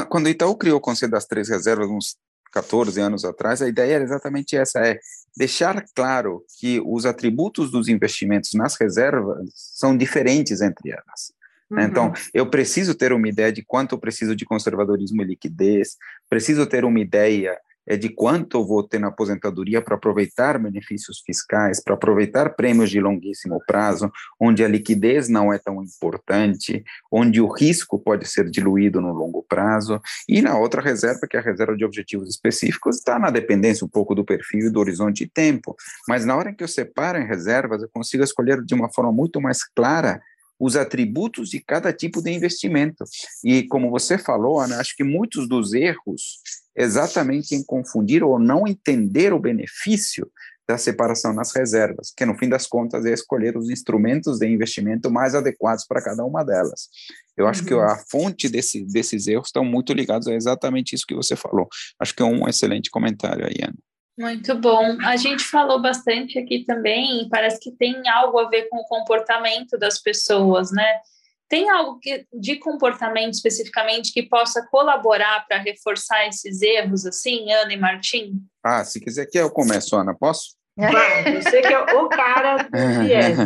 Quando 0.09 0.27
o 0.27 0.29
Itaú 0.29 0.57
criou 0.57 0.79
o 0.79 0.81
Conselho 0.81 1.13
das 1.13 1.27
Três 1.27 1.49
Reservas, 1.49 1.89
uns 1.89 2.17
14 2.53 3.01
anos 3.01 3.25
atrás, 3.25 3.61
a 3.61 3.69
ideia 3.69 3.95
era 3.95 4.05
exatamente 4.05 4.57
essa, 4.57 4.81
é 4.81 4.99
deixar 5.37 5.85
claro 5.95 6.45
que 6.59 6.81
os 6.85 7.05
atributos 7.05 7.71
dos 7.71 7.87
investimentos 7.87 8.55
nas 8.55 8.77
reservas 8.77 9.49
são 9.55 9.97
diferentes 9.97 10.61
entre 10.61 10.91
elas. 10.91 11.33
Né? 11.71 11.83
Uhum. 11.83 11.89
Então, 11.89 12.13
eu 12.33 12.49
preciso 12.49 12.95
ter 12.95 13.13
uma 13.13 13.29
ideia 13.29 13.53
de 13.53 13.65
quanto 13.65 13.95
eu 13.95 13.99
preciso 13.99 14.35
de 14.35 14.45
conservadorismo 14.45 15.23
e 15.23 15.25
liquidez, 15.25 15.97
preciso 16.29 16.67
ter 16.67 16.85
uma 16.85 17.01
ideia 17.01 17.59
é 17.87 17.97
de 17.97 18.09
quanto 18.09 18.59
eu 18.59 18.67
vou 18.67 18.83
ter 18.83 18.99
na 18.99 19.09
aposentadoria 19.09 19.81
para 19.81 19.95
aproveitar 19.95 20.59
benefícios 20.59 21.23
fiscais, 21.25 21.81
para 21.83 21.95
aproveitar 21.95 22.51
prêmios 22.57 22.91
de 22.91 23.01
longuíssimo 23.01 23.63
prazo, 23.67 24.11
onde 24.41 24.65
a 24.65 24.69
liquidez 24.69 25.29
não 25.29 25.53
é 25.53 25.59
tão 25.59 25.83
importante, 25.83 26.83
onde 27.11 27.41
o 27.41 27.47
risco 27.47 27.99
pode 27.99 28.27
ser 28.27 28.51
diluído 28.51 29.01
no 29.01 29.13
longo 29.13 29.45
prazo, 29.49 30.01
e 30.29 30.43
na 30.43 30.59
outra 30.59 30.83
reserva, 30.83 31.27
que 31.31 31.37
é 31.37 31.41
a 31.41 31.43
reserva 31.43 31.77
de 31.77 31.85
objetivos 31.85 32.29
específicos, 32.29 32.97
está 32.97 33.19
na 33.19 33.31
dependência 33.31 33.85
um 33.85 33.89
pouco 33.89 34.15
do 34.15 34.25
perfil 34.25 34.67
e 34.67 34.71
do 34.71 34.81
horizonte 34.81 35.25
de 35.25 35.31
tempo. 35.31 35.77
Mas 36.09 36.25
na 36.25 36.37
hora 36.37 36.51
em 36.51 36.55
que 36.55 36.65
eu 36.65 36.69
separo 36.69 37.19
em 37.19 37.27
reservas, 37.27 37.83
eu 37.83 37.89
consigo 37.89 38.25
escolher 38.25 38.63
de 38.65 38.75
uma 38.75 38.93
forma 38.93 39.13
muito 39.13 39.41
mais 39.41 39.63
clara 39.63 40.21
os 40.59 40.77
atributos 40.77 41.51
de 41.51 41.61
cada 41.61 41.93
tipo 41.93 42.23
de 42.23 42.31
investimento. 42.31 43.05
E 43.45 43.65
como 43.65 43.91
você 43.91 44.19
falou, 44.19 44.61
Ana, 44.61 44.81
acho 44.81 44.97
que 44.97 45.05
muitos 45.05 45.49
dos 45.49 45.73
erros 45.73 46.41
exatamente 46.77 47.55
em 47.55 47.65
confundir 47.65 48.23
ou 48.23 48.39
não 48.39 48.67
entender 48.67 49.33
o 49.33 49.41
benefício 49.41 50.31
da 50.69 50.77
separação 50.77 51.33
nas 51.33 51.55
reservas, 51.55 52.13
que 52.15 52.27
no 52.27 52.37
fim 52.37 52.49
das 52.49 52.67
contas 52.67 53.05
é 53.07 53.13
escolher 53.13 53.57
os 53.57 53.71
instrumentos 53.71 54.39
de 54.39 54.49
investimento 54.49 55.11
mais 55.11 55.35
adequados 55.35 55.87
para 55.87 56.03
cada 56.03 56.25
uma 56.25 56.45
delas. 56.45 56.89
Eu 57.37 57.47
acho 57.47 57.63
uhum. 57.63 57.69
que 57.69 57.75
a 57.75 57.97
fonte 58.11 58.49
desse, 58.49 58.85
desses 58.85 59.29
erros 59.29 59.49
estão 59.49 59.65
muito 59.65 59.93
ligados 59.93 60.27
a 60.27 60.35
exatamente 60.35 60.95
isso 60.95 61.07
que 61.07 61.15
você 61.15 61.37
falou. 61.37 61.69
Acho 62.01 62.15
que 62.15 62.23
é 62.23 62.27
um 62.27 62.49
excelente 62.49 62.91
comentário 62.91 63.47
aí, 63.47 63.57
Ana. 63.63 63.77
Muito 64.19 64.55
bom. 64.55 64.97
A 65.03 65.17
gente 65.17 65.45
falou 65.45 65.81
bastante 65.81 66.39
aqui 66.39 66.65
também, 66.65 67.29
parece 67.29 67.61
que 67.61 67.71
tem 67.71 68.09
algo 68.09 68.39
a 68.39 68.49
ver 68.49 68.69
com 68.71 68.79
o 68.79 68.87
comportamento 68.87 69.77
das 69.79 70.01
pessoas, 70.01 70.73
né? 70.73 71.01
Tem 71.49 71.69
algo 71.69 71.99
que, 72.01 72.27
de 72.33 72.57
comportamento 72.57 73.35
especificamente 73.35 74.13
que 74.13 74.23
possa 74.23 74.67
colaborar 74.69 75.47
para 75.47 75.59
reforçar 75.59 76.27
esses 76.27 76.61
erros, 76.63 77.07
assim, 77.07 77.53
Ana 77.53 77.73
e 77.73 77.77
Martim? 77.77 78.41
Ah, 78.65 78.85
se 78.85 78.99
quiser 78.99 79.27
que 79.27 79.39
eu 79.39 79.51
começo, 79.51 79.95
Ana, 79.95 80.15
posso? 80.15 80.57
Vai, 80.77 81.41
você 81.41 81.63
que 81.63 81.73
é 81.73 81.79
o 81.79 82.09
cara 82.09 82.57
do 82.65 83.03
viés. 83.03 83.37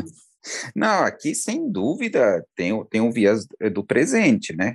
Não, 0.75 1.05
aqui 1.05 1.35
sem 1.35 1.71
dúvida 1.71 2.45
tem, 2.57 2.73
tem 2.87 3.01
um 3.01 3.13
viés 3.13 3.47
do 3.73 3.85
presente, 3.85 4.57
né? 4.57 4.75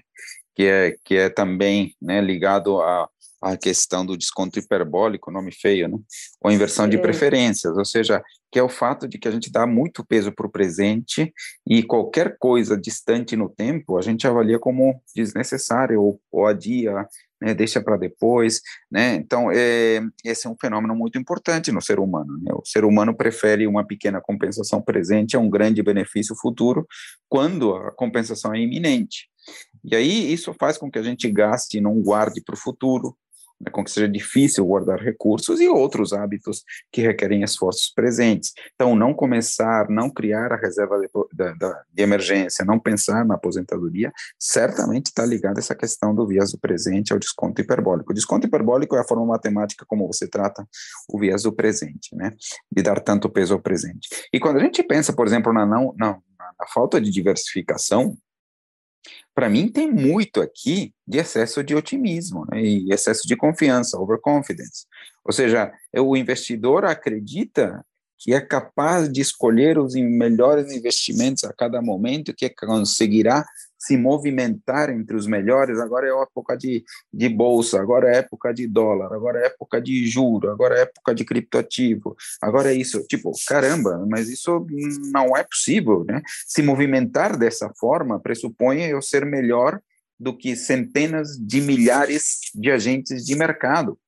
Que 0.53 0.63
é, 0.63 0.95
que 1.03 1.15
é 1.15 1.29
também 1.29 1.95
né, 1.99 2.21
ligado 2.21 2.79
a, 2.81 3.09
a 3.41 3.57
questão 3.57 4.05
do 4.05 4.17
desconto 4.17 4.59
hiperbólico, 4.59 5.31
nome 5.31 5.51
feio, 5.51 5.87
né? 5.87 5.97
ou 6.41 6.51
inversão 6.51 6.87
de 6.87 6.97
preferências, 6.97 7.77
ou 7.77 7.85
seja, 7.85 8.23
que 8.51 8.59
é 8.59 8.63
o 8.63 8.69
fato 8.69 9.07
de 9.07 9.17
que 9.17 9.27
a 9.27 9.31
gente 9.31 9.51
dá 9.51 9.67
muito 9.67 10.05
peso 10.05 10.31
para 10.31 10.47
o 10.47 10.51
presente 10.51 11.31
e 11.67 11.83
qualquer 11.83 12.37
coisa 12.37 12.77
distante 12.77 13.35
no 13.35 13.49
tempo 13.49 13.97
a 13.97 14.01
gente 14.01 14.25
avalia 14.25 14.57
como 14.57 15.01
desnecessário 15.15 16.01
ou, 16.01 16.21
ou 16.31 16.45
adia, 16.47 17.07
né, 17.41 17.53
deixa 17.53 17.81
para 17.81 17.97
depois, 17.97 18.61
né? 18.89 19.15
Então, 19.15 19.51
é, 19.51 20.01
esse 20.23 20.47
é 20.47 20.49
um 20.49 20.55
fenômeno 20.59 20.95
muito 20.95 21.19
importante 21.19 21.71
no 21.71 21.81
ser 21.81 21.99
humano. 21.99 22.37
Né? 22.41 22.53
O 22.53 22.65
ser 22.65 22.85
humano 22.85 23.15
prefere 23.15 23.67
uma 23.67 23.85
pequena 23.85 24.21
compensação 24.21 24.81
presente 24.81 25.35
a 25.35 25.39
um 25.39 25.49
grande 25.49 25.83
benefício 25.83 26.35
futuro 26.35 26.87
quando 27.27 27.75
a 27.75 27.91
compensação 27.91 28.53
é 28.53 28.59
iminente. 28.59 29.27
E 29.83 29.95
aí 29.95 30.33
isso 30.33 30.53
faz 30.59 30.77
com 30.77 30.89
que 30.89 30.97
a 30.97 31.03
gente 31.03 31.29
gaste 31.29 31.77
e 31.77 31.81
não 31.81 32.01
guarde 32.01 32.41
para 32.41 32.55
o 32.55 32.57
futuro, 32.57 33.15
né, 33.65 33.71
com 33.71 33.83
que 33.83 33.91
seja 33.91 34.07
difícil 34.07 34.65
guardar 34.65 34.99
recursos 34.99 35.59
e 35.59 35.67
outros 35.67 36.13
hábitos 36.13 36.63
que 36.91 37.01
requerem 37.01 37.43
esforços 37.43 37.91
presentes. 37.93 38.53
Então, 38.75 38.95
não 38.95 39.13
começar, 39.13 39.89
não 39.89 40.09
criar 40.09 40.53
a 40.53 40.57
reserva 40.57 40.99
de, 40.99 41.09
de, 41.93 42.03
emergência, 42.03 42.63
não 42.63 42.79
pensar 42.79 43.25
na 43.25 43.35
aposentadoria, 43.35 44.11
certamente 44.39 45.07
está 45.07 45.25
ligado 45.25 45.57
a 45.57 45.59
essa 45.59 45.75
questão 45.75 46.13
do 46.13 46.27
viés 46.27 46.51
do 46.51 46.59
presente 46.59 47.11
ao 47.11 47.19
desconto 47.19 47.61
hiperbólico. 47.61 48.11
O 48.11 48.15
desconto 48.15 48.47
hiperbólico 48.47 48.95
é 48.95 48.99
a 48.99 49.07
forma 49.07 49.25
matemática 49.25 49.85
como 49.87 50.07
você 50.07 50.27
trata 50.27 50.67
o 51.09 51.19
viés 51.19 51.43
do 51.43 51.53
presente, 51.53 52.15
né, 52.15 52.33
de 52.71 52.83
dar 52.83 52.99
tanto 52.99 53.29
peso 53.29 53.53
ao 53.53 53.61
presente. 53.61 54.07
E 54.31 54.39
quando 54.39 54.57
a 54.57 54.63
gente 54.63 54.83
pensa, 54.83 55.13
por 55.13 55.25
exemplo, 55.25 55.51
na, 55.51 55.65
não, 55.65 55.93
na, 55.97 56.11
na 56.11 56.67
falta 56.73 57.01
de 57.01 57.09
diversificação, 57.09 58.17
para 59.33 59.49
mim 59.49 59.67
tem 59.67 59.91
muito 59.91 60.41
aqui 60.41 60.93
de 61.07 61.17
excesso 61.17 61.63
de 61.63 61.75
otimismo 61.75 62.45
né, 62.49 62.61
e 62.61 62.91
excesso 62.91 63.27
de 63.27 63.35
confiança, 63.35 63.99
overconfidence. 63.99 64.85
Ou 65.23 65.33
seja, 65.33 65.71
o 65.97 66.15
investidor 66.15 66.85
acredita 66.85 67.85
que 68.17 68.33
é 68.33 68.41
capaz 68.41 69.11
de 69.11 69.21
escolher 69.21 69.77
os 69.77 69.93
melhores 69.95 70.71
investimentos 70.71 71.43
a 71.43 71.53
cada 71.53 71.81
momento, 71.81 72.33
que 72.33 72.49
conseguirá 72.49 73.45
se 73.77 73.97
movimentar 73.97 74.89
entre 74.89 75.15
os 75.15 75.27
melhores. 75.27 75.79
Agora 75.79 76.07
é 76.07 76.21
época 76.21 76.57
de, 76.57 76.83
de 77.13 77.29
bolsa, 77.29 77.79
agora 77.79 78.09
é 78.09 78.17
época 78.17 78.53
de 78.53 78.67
dólar, 78.67 79.13
agora 79.13 79.39
é 79.39 79.45
época 79.47 79.79
de 79.79 80.07
juro, 80.07 80.49
agora 80.49 80.77
é 80.77 80.81
época 80.81 81.13
de 81.13 81.23
criptoativo, 81.23 82.15
agora 82.41 82.73
é 82.73 82.75
isso. 82.75 83.05
Tipo, 83.07 83.31
caramba, 83.47 84.03
mas 84.09 84.29
isso 84.29 84.65
não 85.13 85.37
é 85.37 85.43
possível, 85.43 86.03
né? 86.07 86.21
Se 86.47 86.63
movimentar 86.63 87.37
dessa 87.37 87.71
forma 87.79 88.19
pressupõe 88.19 88.81
eu 88.81 89.01
ser 89.01 89.25
melhor 89.25 89.79
do 90.19 90.35
que 90.35 90.55
centenas 90.55 91.37
de 91.37 91.61
milhares 91.61 92.39
de 92.55 92.71
agentes 92.71 93.25
de 93.25 93.35
mercado, 93.35 93.99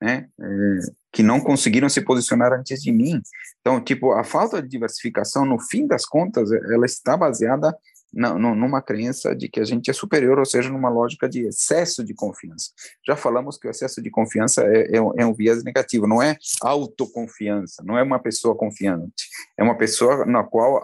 né? 0.00 0.26
É, 0.40 0.78
que 1.12 1.22
não 1.22 1.40
conseguiram 1.40 1.88
se 1.88 2.00
posicionar 2.00 2.52
antes 2.52 2.82
de 2.82 2.90
mim. 2.90 3.22
Então, 3.60 3.80
tipo, 3.80 4.12
a 4.12 4.24
falta 4.24 4.60
de 4.60 4.68
diversificação, 4.68 5.46
no 5.46 5.60
fim 5.60 5.86
das 5.86 6.04
contas, 6.04 6.50
ela 6.50 6.86
está 6.86 7.16
baseada 7.16 7.76
numa 8.14 8.80
crença 8.80 9.34
de 9.34 9.48
que 9.48 9.60
a 9.60 9.64
gente 9.64 9.90
é 9.90 9.92
superior, 9.92 10.38
ou 10.38 10.44
seja, 10.44 10.70
numa 10.70 10.88
lógica 10.88 11.28
de 11.28 11.46
excesso 11.46 12.04
de 12.04 12.14
confiança. 12.14 12.70
Já 13.06 13.16
falamos 13.16 13.58
que 13.58 13.66
o 13.66 13.70
excesso 13.70 14.00
de 14.02 14.10
confiança 14.10 14.62
é, 14.62 14.96
é, 14.96 14.98
é 15.18 15.26
um 15.26 15.34
viés 15.34 15.62
negativo, 15.64 16.06
não 16.06 16.22
é 16.22 16.36
autoconfiança, 16.62 17.82
não 17.84 17.98
é 17.98 18.02
uma 18.02 18.18
pessoa 18.18 18.54
confiante, 18.54 19.28
é 19.58 19.62
uma 19.62 19.76
pessoa 19.76 20.24
na 20.24 20.44
qual 20.44 20.80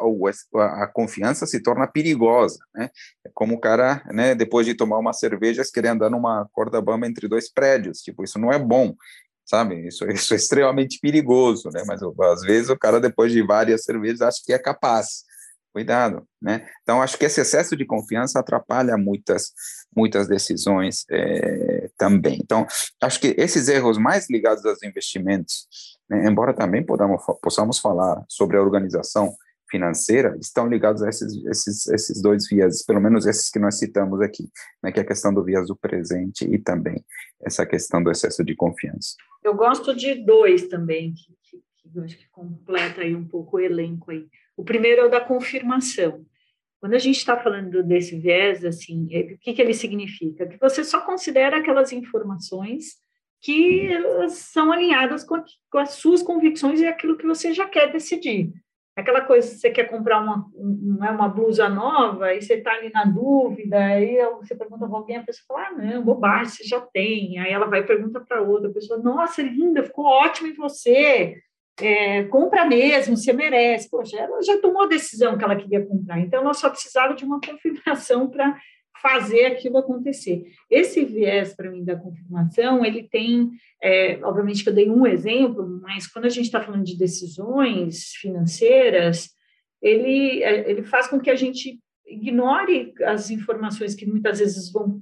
a, 0.56 0.84
a 0.84 0.86
confiança 0.86 1.46
se 1.46 1.62
torna 1.62 1.86
perigosa, 1.86 2.58
né? 2.74 2.90
É 3.24 3.30
como 3.32 3.54
o 3.54 3.60
cara, 3.60 4.02
né, 4.12 4.34
depois 4.34 4.66
de 4.66 4.74
tomar 4.74 4.98
uma 4.98 5.12
cerveja, 5.12 5.62
querer 5.72 5.88
andar 5.88 6.10
numa 6.10 6.48
corda 6.52 6.80
bamba 6.80 7.06
entre 7.06 7.28
dois 7.28 7.50
prédios, 7.52 8.00
tipo, 8.00 8.24
isso 8.24 8.38
não 8.38 8.52
é 8.52 8.58
bom, 8.58 8.94
sabe? 9.44 9.86
Isso, 9.86 10.04
isso 10.10 10.32
é 10.32 10.36
extremamente 10.36 10.98
perigoso, 11.00 11.68
né? 11.72 11.82
Mas 11.86 12.00
às 12.02 12.42
vezes 12.42 12.70
o 12.70 12.78
cara, 12.78 13.00
depois 13.00 13.32
de 13.32 13.42
várias 13.42 13.84
cervejas, 13.84 14.22
acha 14.22 14.42
que 14.44 14.52
é 14.52 14.58
capaz. 14.58 15.24
Cuidado, 15.72 16.26
né? 16.42 16.66
Então, 16.82 17.00
acho 17.00 17.16
que 17.16 17.24
esse 17.24 17.40
excesso 17.40 17.76
de 17.76 17.84
confiança 17.84 18.40
atrapalha 18.40 18.96
muitas, 18.96 19.52
muitas 19.94 20.26
decisões 20.26 21.04
é, 21.08 21.88
também. 21.96 22.40
Então, 22.42 22.66
acho 23.00 23.20
que 23.20 23.34
esses 23.38 23.68
erros 23.68 23.96
mais 23.96 24.28
ligados 24.28 24.66
aos 24.66 24.82
investimentos, 24.82 25.68
né, 26.08 26.26
embora 26.28 26.52
também 26.52 26.84
podamos, 26.84 27.22
possamos 27.40 27.78
falar 27.78 28.24
sobre 28.28 28.56
a 28.56 28.62
organização 28.62 29.32
financeira, 29.70 30.36
estão 30.40 30.66
ligados 30.66 31.04
a 31.04 31.08
esses, 31.08 31.32
esses, 31.46 31.86
esses 31.86 32.20
dois 32.20 32.48
vias, 32.48 32.84
pelo 32.84 33.00
menos 33.00 33.24
esses 33.24 33.48
que 33.48 33.60
nós 33.60 33.78
citamos 33.78 34.20
aqui, 34.20 34.50
né, 34.82 34.90
que 34.90 34.98
é 34.98 35.02
a 35.04 35.06
questão 35.06 35.32
do 35.32 35.44
viés 35.44 35.68
do 35.68 35.76
presente 35.76 36.44
e 36.44 36.58
também 36.58 37.04
essa 37.40 37.64
questão 37.64 38.02
do 38.02 38.10
excesso 38.10 38.44
de 38.44 38.56
confiança. 38.56 39.14
Eu 39.44 39.54
gosto 39.54 39.94
de 39.94 40.16
dois 40.16 40.66
também, 40.66 41.14
que, 41.14 41.62
que, 41.80 41.88
que 41.88 42.00
acho 42.00 42.18
que 42.18 42.28
completa 42.30 43.02
aí 43.02 43.14
um 43.14 43.26
pouco 43.26 43.56
o 43.56 43.60
elenco 43.60 44.10
aí. 44.10 44.26
O 44.56 44.64
primeiro 44.64 45.02
é 45.02 45.04
o 45.04 45.10
da 45.10 45.20
confirmação. 45.20 46.24
Quando 46.80 46.94
a 46.94 46.98
gente 46.98 47.16
está 47.16 47.36
falando 47.36 47.82
desse 47.82 48.18
viés, 48.18 48.64
assim, 48.64 49.08
é, 49.10 49.34
o 49.34 49.38
que, 49.38 49.52
que 49.52 49.60
ele 49.60 49.74
significa? 49.74 50.46
Que 50.46 50.58
você 50.58 50.82
só 50.82 51.00
considera 51.00 51.58
aquelas 51.58 51.92
informações 51.92 52.96
que 53.42 53.88
são 54.28 54.72
alinhadas 54.72 55.24
com, 55.24 55.42
com 55.70 55.78
as 55.78 55.90
suas 55.90 56.22
convicções 56.22 56.80
e 56.80 56.86
aquilo 56.86 57.16
que 57.16 57.26
você 57.26 57.52
já 57.52 57.66
quer 57.66 57.92
decidir. 57.92 58.52
Aquela 58.96 59.22
coisa, 59.22 59.48
você 59.48 59.70
quer 59.70 59.84
comprar 59.84 60.20
uma, 60.20 60.46
uma, 60.54 61.10
uma 61.10 61.28
blusa 61.28 61.68
nova 61.68 62.34
e 62.34 62.42
você 62.42 62.54
está 62.54 62.72
ali 62.72 62.90
na 62.90 63.04
dúvida, 63.04 63.78
aí 63.78 64.18
você 64.36 64.54
pergunta 64.54 64.86
para 64.86 64.96
alguém, 64.96 65.16
a 65.16 65.22
pessoa 65.22 65.44
fala, 65.48 65.68
ah, 65.68 65.72
não, 65.72 66.02
bobagem, 66.02 66.52
você 66.52 66.64
já 66.64 66.80
tem. 66.80 67.38
Aí 67.38 67.50
ela 67.50 67.66
vai 67.66 67.80
e 67.80 67.86
pergunta 67.86 68.20
para 68.20 68.42
outra, 68.42 68.70
pessoa, 68.70 68.98
nossa, 68.98 69.40
linda, 69.42 69.82
ficou 69.82 70.04
ótimo 70.04 70.48
em 70.48 70.54
você 70.54 71.40
é, 71.80 72.24
compra 72.24 72.64
mesmo, 72.64 73.16
você 73.16 73.32
merece. 73.32 73.88
Poxa, 73.90 74.18
ela 74.18 74.42
já 74.42 74.58
tomou 74.58 74.82
a 74.82 74.88
decisão 74.88 75.36
que 75.36 75.44
ela 75.44 75.56
queria 75.56 75.84
comprar, 75.84 76.20
então 76.20 76.40
ela 76.40 76.54
só 76.54 76.68
precisava 76.68 77.14
de 77.14 77.24
uma 77.24 77.40
confirmação 77.40 78.28
para 78.28 78.58
fazer 79.00 79.46
aquilo 79.46 79.78
acontecer. 79.78 80.44
Esse 80.68 81.04
viés, 81.04 81.54
para 81.54 81.70
mim, 81.70 81.84
da 81.84 81.96
confirmação, 81.96 82.84
ele 82.84 83.08
tem, 83.08 83.50
é, 83.82 84.20
obviamente 84.22 84.62
que 84.62 84.68
eu 84.68 84.74
dei 84.74 84.90
um 84.90 85.06
exemplo, 85.06 85.66
mas 85.82 86.06
quando 86.06 86.26
a 86.26 86.28
gente 86.28 86.46
está 86.46 86.60
falando 86.60 86.84
de 86.84 86.98
decisões 86.98 88.12
financeiras, 88.20 89.30
ele, 89.80 90.42
é, 90.42 90.70
ele 90.70 90.82
faz 90.82 91.08
com 91.08 91.18
que 91.18 91.30
a 91.30 91.36
gente 91.36 91.80
ignore 92.06 92.92
as 93.04 93.30
informações 93.30 93.94
que 93.94 94.04
muitas 94.04 94.38
vezes 94.38 94.70
vão 94.70 95.00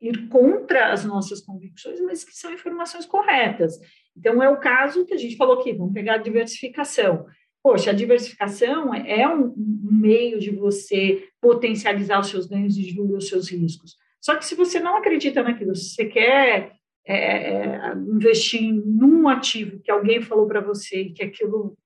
ir 0.00 0.28
contra 0.28 0.92
as 0.92 1.04
nossas 1.04 1.40
convicções, 1.40 2.00
mas 2.00 2.22
que 2.22 2.32
são 2.32 2.52
informações 2.52 3.06
corretas. 3.06 3.78
Então, 4.16 4.42
é 4.42 4.48
o 4.48 4.58
caso 4.58 5.04
que 5.04 5.14
a 5.14 5.16
gente 5.16 5.36
falou 5.36 5.60
aqui, 5.60 5.72
vamos 5.72 5.92
pegar 5.92 6.14
a 6.14 6.18
diversificação. 6.18 7.26
Poxa, 7.62 7.90
a 7.90 7.94
diversificação 7.94 8.94
é 8.94 9.26
um, 9.28 9.46
um 9.56 9.88
meio 9.90 10.38
de 10.38 10.50
você 10.50 11.28
potencializar 11.40 12.20
os 12.20 12.28
seus 12.28 12.46
ganhos 12.46 12.76
e 12.78 12.82
diluir 12.82 13.16
os 13.16 13.28
seus 13.28 13.50
riscos. 13.50 13.96
Só 14.20 14.36
que 14.36 14.44
se 14.44 14.54
você 14.54 14.80
não 14.80 14.96
acredita 14.96 15.42
naquilo, 15.42 15.74
se 15.74 15.94
você 15.94 16.04
quer 16.06 16.72
é, 17.06 17.16
é 17.16 17.92
investir 17.94 18.72
num 18.72 19.28
ativo 19.28 19.80
que 19.80 19.90
alguém 19.90 20.20
falou 20.20 20.46
para 20.46 20.60
você 20.60 21.06
que 21.06 21.22
aquilo 21.22 21.76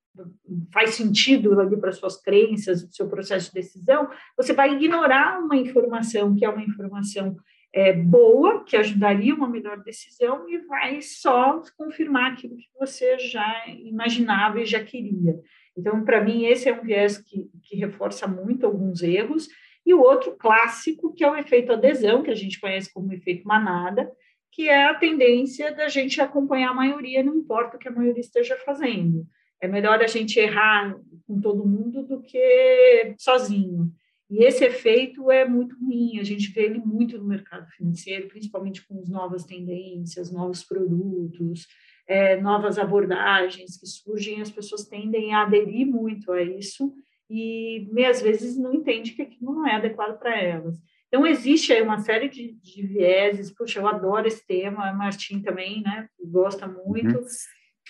faz 0.73 0.95
sentido 0.95 1.59
ali 1.59 1.77
para 1.77 1.93
suas 1.93 2.21
crenças, 2.21 2.83
o 2.83 2.93
seu 2.93 3.09
processo 3.09 3.49
de 3.49 3.55
decisão, 3.55 4.09
você 4.37 4.53
vai 4.53 4.75
ignorar 4.75 5.39
uma 5.41 5.57
informação 5.57 6.35
que 6.35 6.45
é 6.45 6.49
uma 6.49 6.63
informação 6.63 7.37
é, 7.73 7.93
boa, 7.93 8.65
que 8.65 8.77
ajudaria 8.77 9.35
uma 9.35 9.49
melhor 9.49 9.83
decisão, 9.83 10.49
e 10.49 10.59
vai 10.59 11.01
só 11.01 11.63
confirmar 11.77 12.33
aquilo 12.33 12.57
que 12.57 12.69
você 12.79 13.19
já 13.19 13.65
imaginava 13.69 14.61
e 14.61 14.67
já 14.67 14.83
queria. 14.83 15.41
Então, 15.77 16.05
para 16.05 16.23
mim, 16.23 16.45
esse 16.45 16.69
é 16.69 16.75
um 16.75 16.83
viés 16.83 17.19
que, 17.19 17.49
que 17.63 17.77
reforça 17.77 18.27
muito 18.27 18.67
alguns 18.67 19.03
erros. 19.03 19.49
E 19.87 19.95
o 19.95 20.01
outro 20.01 20.37
clássico, 20.37 21.15
que 21.15 21.25
é 21.25 21.31
o 21.31 21.37
efeito 21.37 21.73
adesão, 21.73 22.23
que 22.23 22.31
a 22.31 22.35
gente 22.35 22.61
conhece 22.61 22.93
como 22.93 23.13
efeito 23.13 23.47
manada, 23.47 24.11
que 24.53 24.69
é 24.69 24.85
a 24.85 24.95
tendência 24.95 25.75
da 25.75 25.89
gente 25.89 26.21
acompanhar 26.21 26.71
a 26.71 26.75
maioria, 26.75 27.23
não 27.23 27.37
importa 27.37 27.77
o 27.77 27.81
que 27.81 27.89
a 27.89 27.93
maioria 27.93 28.21
esteja 28.21 28.57
fazendo. 28.57 29.27
É 29.61 29.69
melhor 29.69 30.03
a 30.03 30.07
gente 30.07 30.39
errar 30.39 30.97
com 31.27 31.41
todo 31.41 31.67
mundo 31.67 32.03
do 32.03 32.21
que 32.21 33.15
sozinho. 33.19 33.93
E 34.31 34.45
esse 34.45 34.65
efeito 34.65 35.31
é 35.31 35.45
muito 35.45 35.77
ruim, 35.79 36.21
a 36.21 36.23
gente 36.23 36.53
vê 36.53 36.67
ele 36.67 36.79
muito 36.79 37.19
no 37.19 37.25
mercado 37.25 37.69
financeiro, 37.73 38.29
principalmente 38.29 38.87
com 38.87 39.01
as 39.01 39.09
novas 39.09 39.45
tendências, 39.45 40.31
novos 40.31 40.63
produtos, 40.63 41.67
é, 42.07 42.41
novas 42.41 42.79
abordagens 42.79 43.77
que 43.77 43.87
surgem, 43.87 44.41
as 44.41 44.51
pessoas 44.51 44.87
tendem 44.87 45.35
a 45.35 45.43
aderir 45.43 45.87
muito 45.87 46.31
a 46.31 46.43
isso 46.43 46.95
e, 47.29 47.89
às 48.09 48.23
vezes, 48.23 48.57
não 48.57 48.73
entende 48.73 49.13
que 49.13 49.23
aquilo 49.23 49.53
não 49.53 49.67
é 49.67 49.75
adequado 49.75 50.19
para 50.19 50.41
elas. 50.41 50.79
Então, 51.09 51.27
existe 51.27 51.73
aí 51.73 51.83
uma 51.83 51.99
série 51.99 52.29
de, 52.29 52.53
de 52.53 52.87
vieses, 52.87 53.51
puxa, 53.51 53.81
eu 53.81 53.89
adoro 53.89 54.29
esse 54.29 54.47
tema, 54.47 54.89
a 54.89 54.95
Martim 54.95 55.43
também, 55.43 55.83
né, 55.83 56.09
gosta 56.25 56.69
muito, 56.69 57.19
uhum 57.19 57.27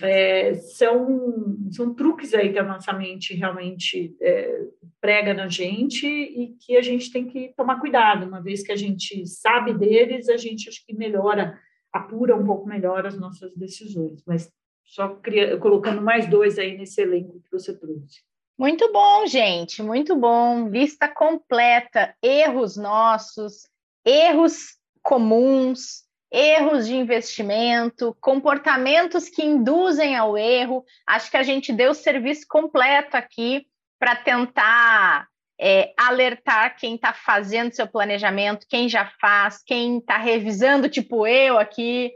é, 0.02 0.54
são, 0.54 1.56
são 1.70 1.94
truques 1.94 2.34
aí 2.34 2.52
que 2.52 2.58
a 2.58 2.64
nossa 2.64 2.92
mente 2.92 3.34
realmente 3.34 4.16
é, 4.20 4.66
prega 5.00 5.34
na 5.34 5.48
gente 5.48 6.06
e 6.06 6.56
que 6.60 6.76
a 6.76 6.82
gente 6.82 7.12
tem 7.12 7.26
que 7.26 7.52
tomar 7.56 7.80
cuidado, 7.80 8.26
uma 8.26 8.42
vez 8.42 8.62
que 8.62 8.72
a 8.72 8.76
gente 8.76 9.26
sabe 9.26 9.72
deles, 9.74 10.28
a 10.28 10.36
gente 10.36 10.68
acho 10.68 10.84
que 10.84 10.94
melhora, 10.94 11.58
apura 11.92 12.36
um 12.36 12.44
pouco 12.44 12.66
melhor 12.66 13.06
as 13.06 13.18
nossas 13.18 13.54
decisões, 13.54 14.22
mas 14.26 14.50
só 14.84 15.08
cria, 15.16 15.56
colocando 15.58 16.02
mais 16.02 16.28
dois 16.28 16.58
aí 16.58 16.76
nesse 16.76 17.00
elenco 17.00 17.40
que 17.40 17.50
você 17.50 17.76
trouxe. 17.78 18.22
Muito 18.58 18.92
bom, 18.92 19.26
gente, 19.26 19.82
muito 19.82 20.14
bom. 20.14 20.68
Lista 20.68 21.08
completa, 21.08 22.14
erros 22.22 22.76
nossos, 22.76 23.66
erros 24.04 24.76
comuns, 25.02 26.04
erros 26.30 26.86
de 26.86 26.94
investimento, 26.94 28.16
comportamentos 28.20 29.28
que 29.28 29.44
induzem 29.44 30.16
ao 30.16 30.38
erro. 30.38 30.84
Acho 31.06 31.30
que 31.30 31.36
a 31.36 31.42
gente 31.42 31.72
deu 31.72 31.90
o 31.90 31.94
serviço 31.94 32.46
completo 32.48 33.16
aqui 33.16 33.66
para 33.98 34.14
tentar 34.16 35.26
é, 35.60 35.92
alertar 35.96 36.76
quem 36.78 36.94
está 36.94 37.12
fazendo 37.12 37.74
seu 37.74 37.86
planejamento, 37.86 38.66
quem 38.68 38.88
já 38.88 39.06
faz, 39.20 39.62
quem 39.62 39.98
está 39.98 40.16
revisando, 40.16 40.88
tipo 40.88 41.26
eu 41.26 41.58
aqui, 41.58 42.12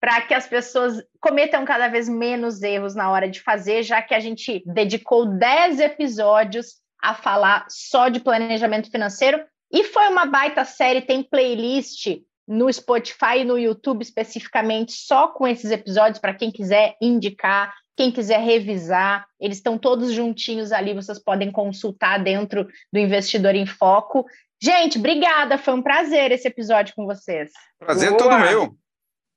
para 0.00 0.20
que 0.20 0.32
as 0.32 0.46
pessoas 0.46 1.02
cometam 1.20 1.64
cada 1.64 1.88
vez 1.88 2.08
menos 2.08 2.62
erros 2.62 2.94
na 2.94 3.10
hora 3.10 3.28
de 3.28 3.40
fazer, 3.40 3.82
já 3.82 4.00
que 4.00 4.14
a 4.14 4.20
gente 4.20 4.62
dedicou 4.66 5.26
10 5.26 5.80
episódios 5.80 6.76
a 7.02 7.14
falar 7.14 7.66
só 7.68 8.08
de 8.08 8.20
planejamento 8.20 8.90
financeiro. 8.90 9.42
E 9.72 9.84
foi 9.84 10.08
uma 10.08 10.26
baita 10.26 10.64
série, 10.64 11.02
tem 11.02 11.22
playlist 11.22 12.20
no 12.50 12.70
Spotify 12.72 13.38
e 13.38 13.44
no 13.44 13.56
YouTube 13.56 14.02
especificamente, 14.02 14.90
só 14.90 15.28
com 15.28 15.46
esses 15.46 15.70
episódios, 15.70 16.18
para 16.18 16.34
quem 16.34 16.50
quiser 16.50 16.96
indicar, 17.00 17.72
quem 17.96 18.10
quiser 18.10 18.40
revisar, 18.40 19.24
eles 19.38 19.58
estão 19.58 19.78
todos 19.78 20.10
juntinhos 20.10 20.72
ali, 20.72 20.92
vocês 20.92 21.22
podem 21.22 21.52
consultar 21.52 22.18
dentro 22.18 22.66
do 22.92 22.98
Investidor 22.98 23.54
em 23.54 23.66
Foco. 23.66 24.26
Gente, 24.60 24.98
obrigada, 24.98 25.58
foi 25.58 25.74
um 25.74 25.82
prazer 25.82 26.32
esse 26.32 26.48
episódio 26.48 26.92
com 26.96 27.06
vocês. 27.06 27.52
Prazer 27.78 28.08
é 28.08 28.10
Boa. 28.10 28.18
todo 28.18 28.38
meu. 28.40 28.76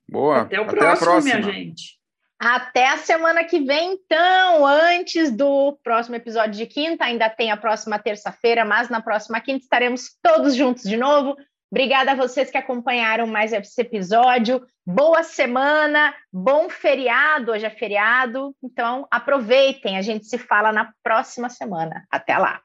Boa. 0.09 0.41
Até 0.41 0.59
o 0.59 0.63
Até 0.63 0.75
próximo, 0.75 1.09
a 1.09 1.11
próxima. 1.11 1.39
minha 1.39 1.53
gente. 1.53 1.99
Até 2.39 2.89
a 2.89 2.97
semana 2.97 3.43
que 3.43 3.59
vem, 3.59 3.93
então, 3.93 4.65
antes 4.65 5.29
do 5.31 5.77
próximo 5.83 6.15
episódio 6.15 6.57
de 6.57 6.65
quinta, 6.65 7.05
ainda 7.05 7.29
tem 7.29 7.51
a 7.51 7.57
próxima 7.57 7.99
terça-feira, 7.99 8.65
mas 8.65 8.89
na 8.89 9.01
próxima 9.01 9.39
quinta 9.39 9.63
estaremos 9.63 10.09
todos 10.21 10.55
juntos 10.55 10.83
de 10.83 10.97
novo 10.97 11.37
Obrigada 11.73 12.11
a 12.11 12.15
vocês 12.15 12.51
que 12.51 12.57
acompanharam 12.59 13.25
mais 13.25 13.51
esse 13.51 13.81
episódio. 13.81 14.63
Boa 14.85 15.23
semana, 15.23 16.13
bom 16.31 16.69
feriado. 16.69 17.51
Hoje 17.51 17.65
é 17.65 17.69
feriado, 17.71 18.55
então 18.63 19.07
aproveitem. 19.09 19.97
A 19.97 20.03
gente 20.03 20.27
se 20.27 20.37
fala 20.37 20.71
na 20.71 20.93
próxima 21.01 21.49
semana. 21.49 22.05
Até 22.11 22.37
lá. 22.37 22.61